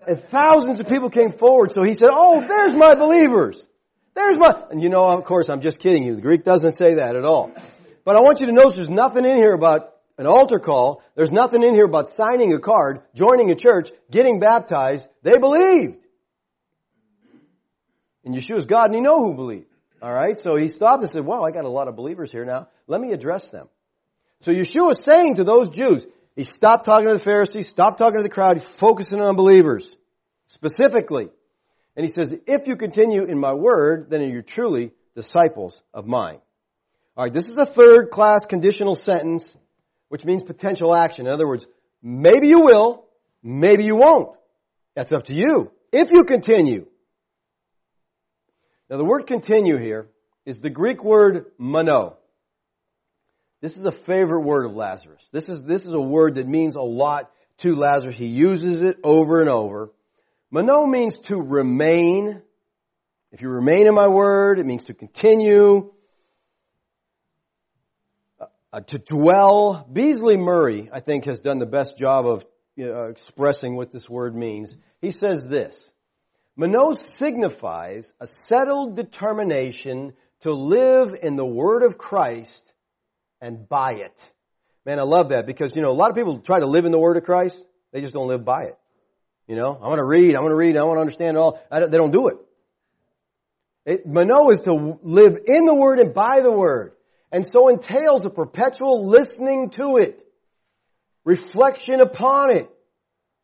[0.05, 3.65] And thousands of people came forward, so he said, oh, there's my believers.
[4.15, 6.15] There's my, and you know, of course, I'm just kidding you.
[6.15, 7.51] The Greek doesn't say that at all.
[8.03, 11.01] But I want you to notice there's nothing in here about an altar call.
[11.15, 15.07] There's nothing in here about signing a card, joining a church, getting baptized.
[15.21, 15.95] They believed.
[18.23, 19.65] And Yeshua's God, and he know who believe.
[20.01, 20.39] All right?
[20.41, 22.67] So he stopped and said, wow, I got a lot of believers here now.
[22.87, 23.67] Let me address them.
[24.41, 26.05] So Yeshua is saying to those Jews,
[26.35, 29.89] he stopped talking to the Pharisees, stopped talking to the crowd, focusing on believers.
[30.47, 31.29] Specifically.
[31.95, 36.39] And he says, if you continue in my word, then you're truly disciples of mine.
[37.17, 39.55] Alright, this is a third class conditional sentence,
[40.07, 41.27] which means potential action.
[41.27, 41.65] In other words,
[42.01, 43.05] maybe you will,
[43.43, 44.35] maybe you won't.
[44.95, 45.71] That's up to you.
[45.91, 46.87] If you continue,
[48.91, 50.09] now the word continue here
[50.45, 52.17] is the Greek word meno.
[53.61, 55.25] This is a favorite word of Lazarus.
[55.31, 58.17] This is, this is a word that means a lot to Lazarus.
[58.17, 59.93] He uses it over and over.
[60.51, 62.41] Meno means to remain.
[63.31, 65.93] If you remain in my word, it means to continue,
[68.73, 69.87] uh, to dwell.
[69.93, 72.43] Beasley Murray, I think, has done the best job of
[72.77, 74.75] uh, expressing what this word means.
[75.01, 75.90] He says this.
[76.57, 82.73] Meno signifies a settled determination to live in the Word of Christ
[83.39, 84.21] and by it.
[84.85, 86.91] Man, I love that because, you know, a lot of people try to live in
[86.91, 87.61] the Word of Christ.
[87.93, 88.77] They just don't live by it.
[89.47, 91.39] You know, I want to read, I want to read, I want to understand it
[91.39, 91.61] all.
[91.71, 92.37] Don't, they don't do it.
[93.85, 94.01] it.
[94.05, 96.93] is to live in the Word and by the Word.
[97.31, 100.21] And so entails a perpetual listening to it,
[101.23, 102.69] reflection upon it,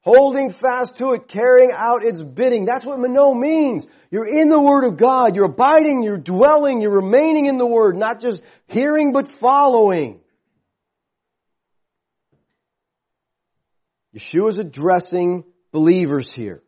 [0.08, 2.64] holding fast to it, carrying out its bidding.
[2.64, 3.86] That's what Meno means.
[4.10, 5.36] You're in the Word of God.
[5.36, 10.22] You're abiding, you're dwelling, you're remaining in the Word, not just hearing but following.
[14.16, 15.43] Yeshua is addressing
[15.74, 16.64] believers here.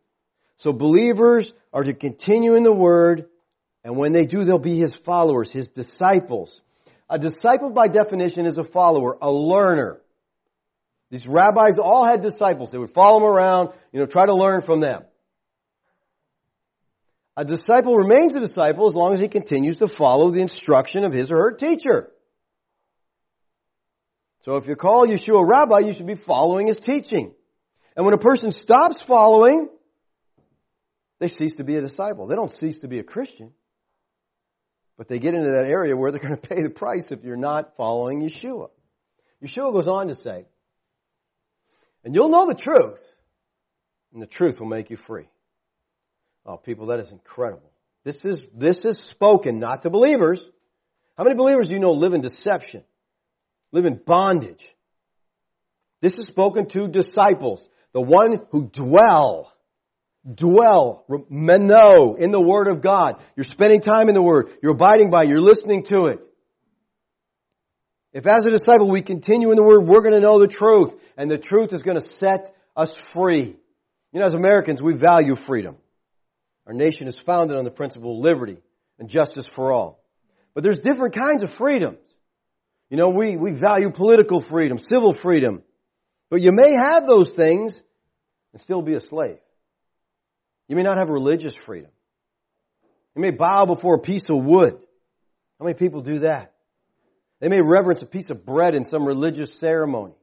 [0.58, 3.24] So believers are to continue in the Word,
[3.82, 6.60] and when they do, they'll be His followers, His disciples.
[7.08, 9.98] A disciple by definition is a follower, a learner.
[11.10, 12.70] These rabbis all had disciples.
[12.70, 15.04] They would follow them around, you know, try to learn from them.
[17.36, 21.12] A disciple remains a disciple as long as he continues to follow the instruction of
[21.12, 22.10] his or her teacher.
[24.42, 27.34] So if you call Yeshua rabbi, you should be following his teaching.
[27.96, 29.68] And when a person stops following,
[31.18, 32.26] they cease to be a disciple.
[32.26, 33.52] They don't cease to be a Christian.
[34.96, 37.36] But they get into that area where they're going to pay the price if you're
[37.36, 38.68] not following Yeshua.
[39.44, 40.44] Yeshua goes on to say,
[42.04, 43.00] and you'll know the truth,
[44.12, 45.28] and the truth will make you free.
[46.46, 47.70] Oh, people, that is incredible.
[48.04, 50.44] This is, this is spoken not to believers.
[51.18, 52.82] How many believers do you know live in deception?
[53.72, 54.64] Live in bondage?
[56.00, 59.52] This is spoken to disciples, the one who dwell,
[60.34, 63.20] dwell, meno in the Word of God.
[63.36, 64.48] You're spending time in the Word.
[64.62, 65.28] You're abiding by it.
[65.28, 66.20] You're listening to it.
[68.12, 70.94] If as a disciple we continue in the Word, we're going to know the truth,
[71.16, 73.56] and the truth is going to set us free.
[74.12, 75.76] You know, as Americans, we value freedom.
[76.66, 78.58] Our nation is founded on the principle of liberty
[78.98, 80.02] and justice for all.
[80.54, 81.98] But there's different kinds of freedoms.
[82.90, 85.62] You know, we, we value political freedom, civil freedom.
[86.28, 87.80] But you may have those things
[88.52, 89.38] and still be a slave.
[90.66, 91.90] You may not have religious freedom.
[93.14, 94.80] You may bow before a piece of wood.
[95.58, 96.52] How many people do that?
[97.40, 100.14] They may reverence a piece of bread in some religious ceremony.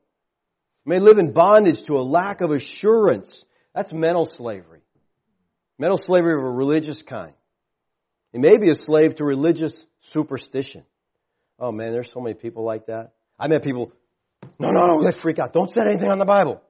[0.85, 3.43] may live in bondage to a lack of assurance.
[3.75, 4.81] That's mental slavery.
[5.79, 7.33] Mental slavery of a religious kind.
[8.33, 10.83] They may be a slave to religious superstition.
[11.59, 13.13] Oh man, there's so many people like that.
[13.39, 13.91] I met people,
[14.59, 15.53] no, no, no, they freak out.
[15.53, 16.61] Don't set anything on the Bible.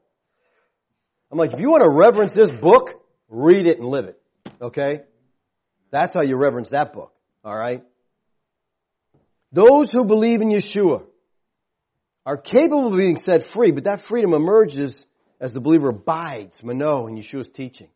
[1.29, 2.91] I'm like, if you want to reverence this book,
[3.27, 4.17] read it and live it.
[4.61, 5.01] Okay?
[5.91, 7.13] That's how you reverence that book.
[7.43, 7.83] All right?
[9.57, 11.03] Those who believe in Yeshua
[12.27, 15.03] are capable of being set free, but that freedom emerges
[15.39, 17.87] as the believer abides, meno, in Yeshua's teaching.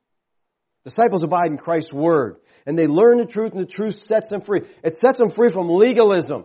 [0.85, 4.41] Disciples abide in Christ's word, and they learn the truth, and the truth sets them
[4.41, 4.61] free.
[4.83, 6.41] It sets them free from legalism.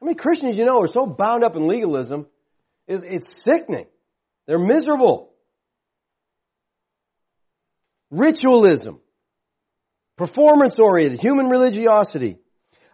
[0.00, 2.26] How many Christians you know are so bound up in legalism?
[2.86, 3.84] It's, it's sickening.
[4.46, 5.34] They're miserable.
[8.10, 9.00] Ritualism.
[10.16, 11.20] Performance oriented.
[11.20, 12.38] Human religiosity.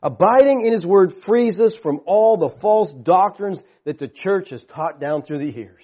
[0.04, 4.62] Abiding in His Word frees us from all the false doctrines that the church has
[4.62, 5.82] taught down through the years.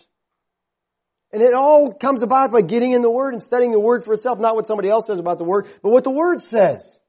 [1.33, 4.13] And it all comes about by getting in the Word and studying the Word for
[4.13, 7.01] itself, not what somebody else says about the Word, but what the Word says.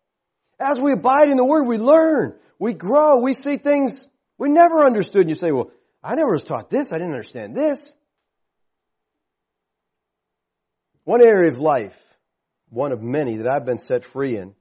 [0.58, 4.08] As we abide in the Word, we learn, we grow, we see things
[4.38, 5.22] we never understood.
[5.24, 5.70] And you say, well,
[6.02, 7.94] I never was taught this, I didn't understand this.
[11.04, 12.00] One area of life,
[12.70, 14.54] one of many that I've been set free in,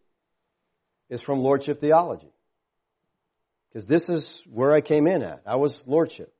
[1.11, 2.30] is from Lordship theology.
[3.71, 5.43] Because this is where I came in at.
[5.47, 6.33] I was lordship.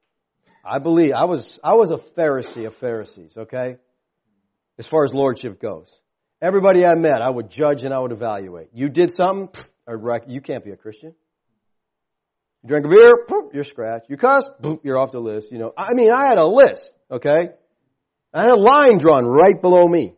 [0.65, 3.77] I believe I was I was a Pharisee of Pharisees, okay?
[4.79, 5.89] As far as lordship goes.
[6.43, 8.69] Everybody I met, I would judge and I would evaluate.
[8.73, 9.51] You did something,
[10.27, 11.15] you can't be a Christian.
[12.63, 13.15] You drink a beer,
[13.53, 14.11] you're scratched.
[14.11, 14.49] You cuss,
[14.83, 15.53] you're off the list.
[15.53, 17.51] You know, I mean, I had a list, okay?
[18.35, 20.15] I had a line drawn right below me.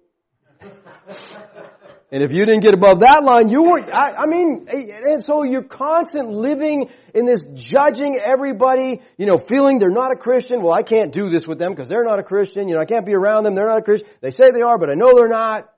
[2.13, 5.45] And if you didn't get above that line, you were, I, I, mean, and so
[5.45, 10.61] you're constant living in this judging everybody, you know, feeling they're not a Christian.
[10.61, 12.69] Well, I can't do this with them because they're not a Christian.
[12.69, 13.55] You know, I can't be around them.
[13.55, 14.07] They're not a Christian.
[14.21, 15.73] They say they are, but I know they're not.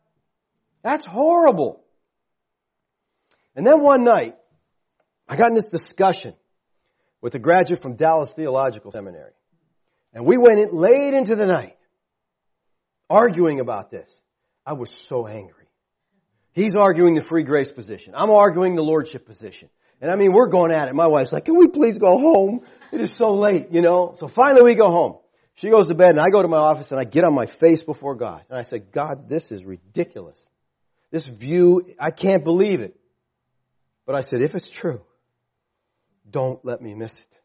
[0.82, 1.84] That's horrible.
[3.54, 4.34] And then one night,
[5.28, 6.34] I got in this discussion
[7.20, 9.34] with a graduate from Dallas Theological Seminary.
[10.12, 11.76] And we went in late into the night
[13.08, 14.10] arguing about this.
[14.66, 15.63] I was so angry.
[16.54, 18.14] He's arguing the free grace position.
[18.16, 19.68] I'm arguing the lordship position.
[20.00, 20.94] And I mean, we're going at it.
[20.94, 22.60] My wife's like, can we please go home?
[22.92, 24.14] It is so late, you know?
[24.18, 25.18] So finally we go home.
[25.56, 27.46] She goes to bed and I go to my office and I get on my
[27.46, 28.44] face before God.
[28.48, 30.38] And I said, God, this is ridiculous.
[31.10, 32.96] This view, I can't believe it.
[34.06, 35.02] But I said, if it's true,
[36.28, 37.40] don't let me miss it.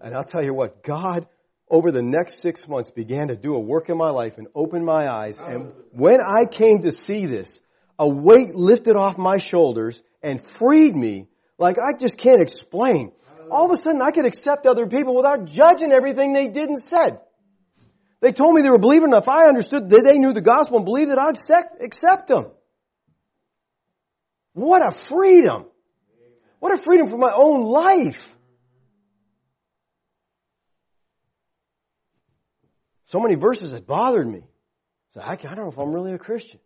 [0.00, 1.26] And I'll tell you what, God
[1.72, 4.84] over the next six months began to do a work in my life and open
[4.84, 5.38] my eyes.
[5.38, 7.58] And when I came to see this,
[7.98, 13.12] a weight lifted off my shoulders and freed me like I just can't explain.
[13.50, 16.78] All of a sudden I could accept other people without judging everything they did and
[16.78, 17.20] said.
[18.20, 19.26] They told me they were believing enough.
[19.26, 21.38] I understood that they knew the gospel and believed that I'd
[21.82, 22.48] accept them.
[24.52, 25.64] What a freedom.
[26.60, 28.36] What a freedom for my own life.
[33.12, 34.40] so many verses that bothered me.
[35.10, 36.60] So I, I don't know if I'm really a Christian.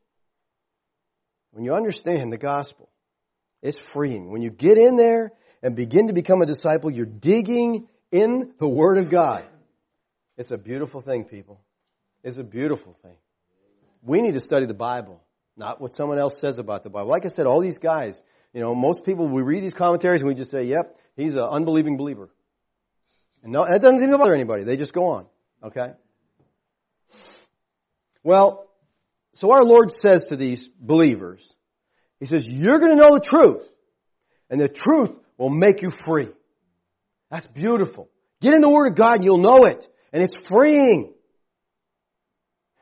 [1.51, 2.89] When you understand the gospel,
[3.63, 4.31] it's freeing.
[4.31, 8.69] When you get in there and begin to become a disciple, you're digging in the
[8.69, 9.43] Word of God.
[10.37, 11.61] It's a beautiful thing, people.
[12.23, 13.17] It's a beautiful thing.
[14.03, 15.21] We need to study the Bible,
[15.57, 17.09] not what someone else says about the Bible.
[17.09, 18.23] Like I said, all these guys,
[18.55, 21.41] you know, most people, we read these commentaries and we just say, yep, he's an
[21.41, 22.31] unbelieving believer.
[23.43, 24.63] And no, that doesn't even bother anybody.
[24.63, 25.27] They just go on.
[25.65, 25.91] Okay?
[28.27, 28.67] Well,
[29.35, 31.49] so our Lord says to these believers,
[32.19, 33.63] He says, you're going to know the truth
[34.51, 36.29] and the truth will make you free.
[37.31, 38.09] That's beautiful.
[38.41, 41.13] Get in the Word of God and you'll know it and it's freeing.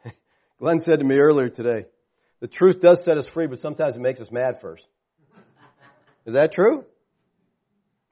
[0.60, 1.84] Glenn said to me earlier today,
[2.40, 4.86] the truth does set us free, but sometimes it makes us mad first.
[6.24, 6.86] Is that true?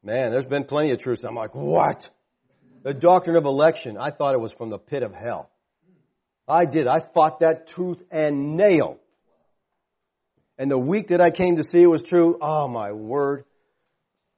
[0.02, 1.24] Man, there's been plenty of truths.
[1.24, 2.10] I'm like, what?
[2.82, 3.96] The doctrine of election.
[3.98, 5.48] I thought it was from the pit of hell.
[6.49, 6.86] I did.
[6.86, 8.99] I fought that tooth and nail.
[10.59, 13.45] And the week that I came to see it was true, oh my word.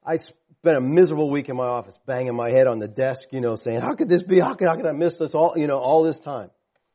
[0.04, 3.40] I spent a miserable week in my office, banging my head on the desk, you
[3.40, 4.38] know, saying, how could this be?
[4.38, 6.50] How could, how could I miss this all, you know, all this time?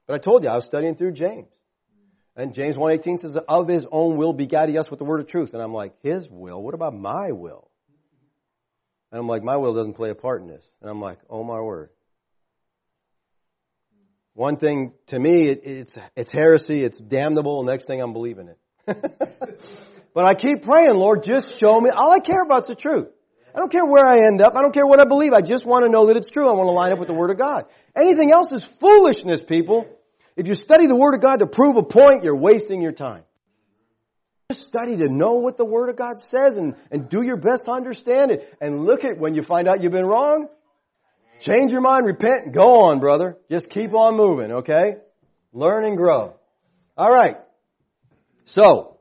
[0.08, 1.50] But I told you, I was studying through James.
[2.36, 5.28] And James 1.18 says, of his own will begat he us with the word of
[5.28, 5.54] truth.
[5.54, 6.62] And I'm like, his will?
[6.62, 7.70] What about my will?
[9.12, 10.64] And I'm like, my will doesn't play a part in this.
[10.82, 11.90] And I'm like, oh my word.
[14.40, 18.98] One thing to me, it, it's, it's heresy, it's damnable, next thing I'm believing it.
[20.14, 21.90] but I keep praying, Lord, just show me.
[21.90, 23.10] All I care about is the truth.
[23.54, 24.56] I don't care where I end up.
[24.56, 25.34] I don't care what I believe.
[25.34, 26.48] I just want to know that it's true.
[26.48, 27.66] I want to line up with the Word of God.
[27.98, 29.86] Anything else is foolishness, people.
[30.38, 33.24] If you study the Word of God to prove a point, you're wasting your time.
[34.50, 37.66] Just study to know what the Word of God says and, and do your best
[37.66, 38.56] to understand it.
[38.62, 40.48] And look at when you find out you've been wrong,
[41.40, 43.38] Change your mind, repent, and go on, brother.
[43.50, 44.96] Just keep on moving, okay?
[45.54, 46.36] Learn and grow.
[46.98, 47.38] All right.
[48.46, 48.98] So,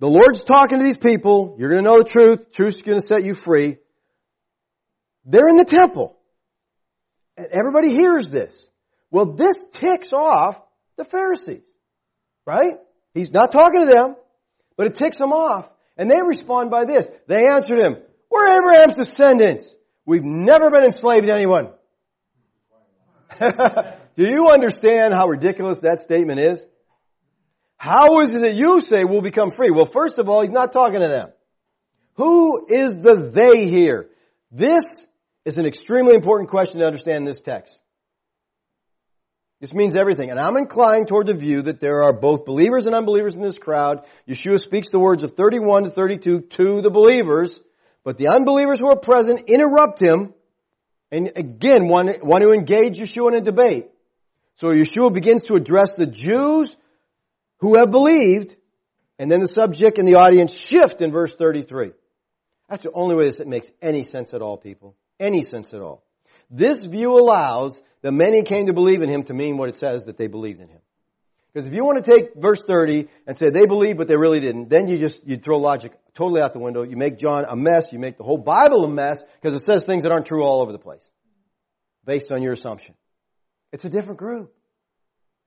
[0.00, 1.56] the Lord's talking to these people.
[1.58, 2.50] You're going to know the truth.
[2.52, 3.76] Truth's going to set you free.
[5.24, 6.16] They're in the temple.
[7.36, 8.68] And everybody hears this.
[9.12, 10.60] Well, this ticks off
[10.96, 11.62] the Pharisees,
[12.46, 12.78] right?
[13.14, 14.16] He's not talking to them,
[14.76, 15.70] but it ticks them off.
[15.96, 17.08] And they respond by this.
[17.28, 17.96] They answered him,
[18.28, 19.72] We're Abraham's descendants.
[20.10, 21.68] We've never been enslaved to anyone.
[23.38, 26.66] Do you understand how ridiculous that statement is?
[27.76, 29.70] How is it that you say we'll become free?
[29.70, 31.28] Well, first of all, he's not talking to them.
[32.14, 34.08] Who is the they here?
[34.50, 35.06] This
[35.44, 37.78] is an extremely important question to understand this text.
[39.60, 40.28] This means everything.
[40.32, 43.60] And I'm inclined toward the view that there are both believers and unbelievers in this
[43.60, 44.04] crowd.
[44.28, 47.60] Yeshua speaks the words of 31 to 32 to the believers,
[48.02, 50.32] but the unbelievers who are present interrupt him
[51.10, 53.88] and again want, want to engage Yeshua in a debate.
[54.56, 56.76] So Yeshua begins to address the Jews
[57.58, 58.56] who have believed
[59.18, 61.92] and then the subject and the audience shift in verse 33.
[62.68, 64.96] That's the only way this makes any sense at all, people.
[65.18, 66.02] Any sense at all.
[66.50, 70.06] This view allows the many came to believe in him to mean what it says
[70.06, 70.80] that they believed in him.
[71.52, 74.40] Because if you want to take verse 30 and say they believed but they really
[74.40, 76.82] didn't, then you just, you throw logic totally out the window.
[76.82, 77.92] You make John a mess.
[77.92, 80.60] You make the whole Bible a mess because it says things that aren't true all
[80.60, 81.02] over the place
[82.04, 82.94] based on your assumption.
[83.72, 84.52] It's a different group.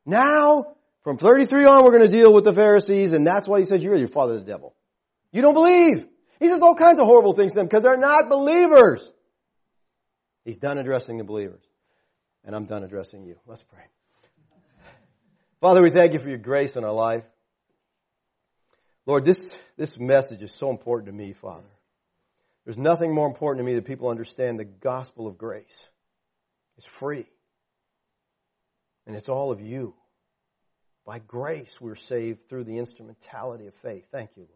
[0.06, 0.66] Now,
[1.04, 3.84] from 33 on, we're going to deal with the Pharisees, and that's why he says
[3.84, 4.76] you're your father, the devil.
[5.32, 6.08] You don't believe.
[6.40, 9.04] He says all kinds of horrible things to them because they're not believers.
[10.44, 11.64] He's done addressing the believers.
[12.46, 13.36] And I'm done addressing you.
[13.46, 13.84] Let's pray.
[15.62, 17.24] Father, we thank you for your grace in our life.
[19.06, 21.68] Lord, this this message is so important to me, Father.
[22.66, 25.88] There's nothing more important to me that people understand the gospel of grace.
[26.78, 27.28] It's free.
[29.06, 29.96] And it's all of you.
[31.06, 34.06] By grace, we're saved through the instrumentality of faith.
[34.12, 34.50] Thank you, Lord.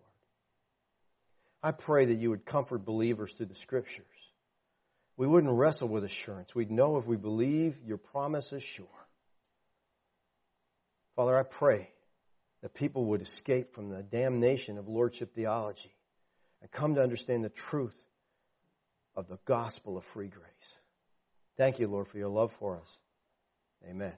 [1.62, 4.04] I pray that you would comfort believers through the scriptures.
[5.18, 6.56] We wouldn't wrestle with assurance.
[6.56, 8.86] We'd know if we believe your promise is sure.
[11.16, 11.90] Father, I pray
[12.62, 15.94] that people would escape from the damnation of lordship theology
[16.62, 17.98] and come to understand the truth
[19.16, 20.48] of the gospel of free grace.
[21.58, 22.98] Thank you, Lord, for your love for us.
[23.88, 24.14] Amen.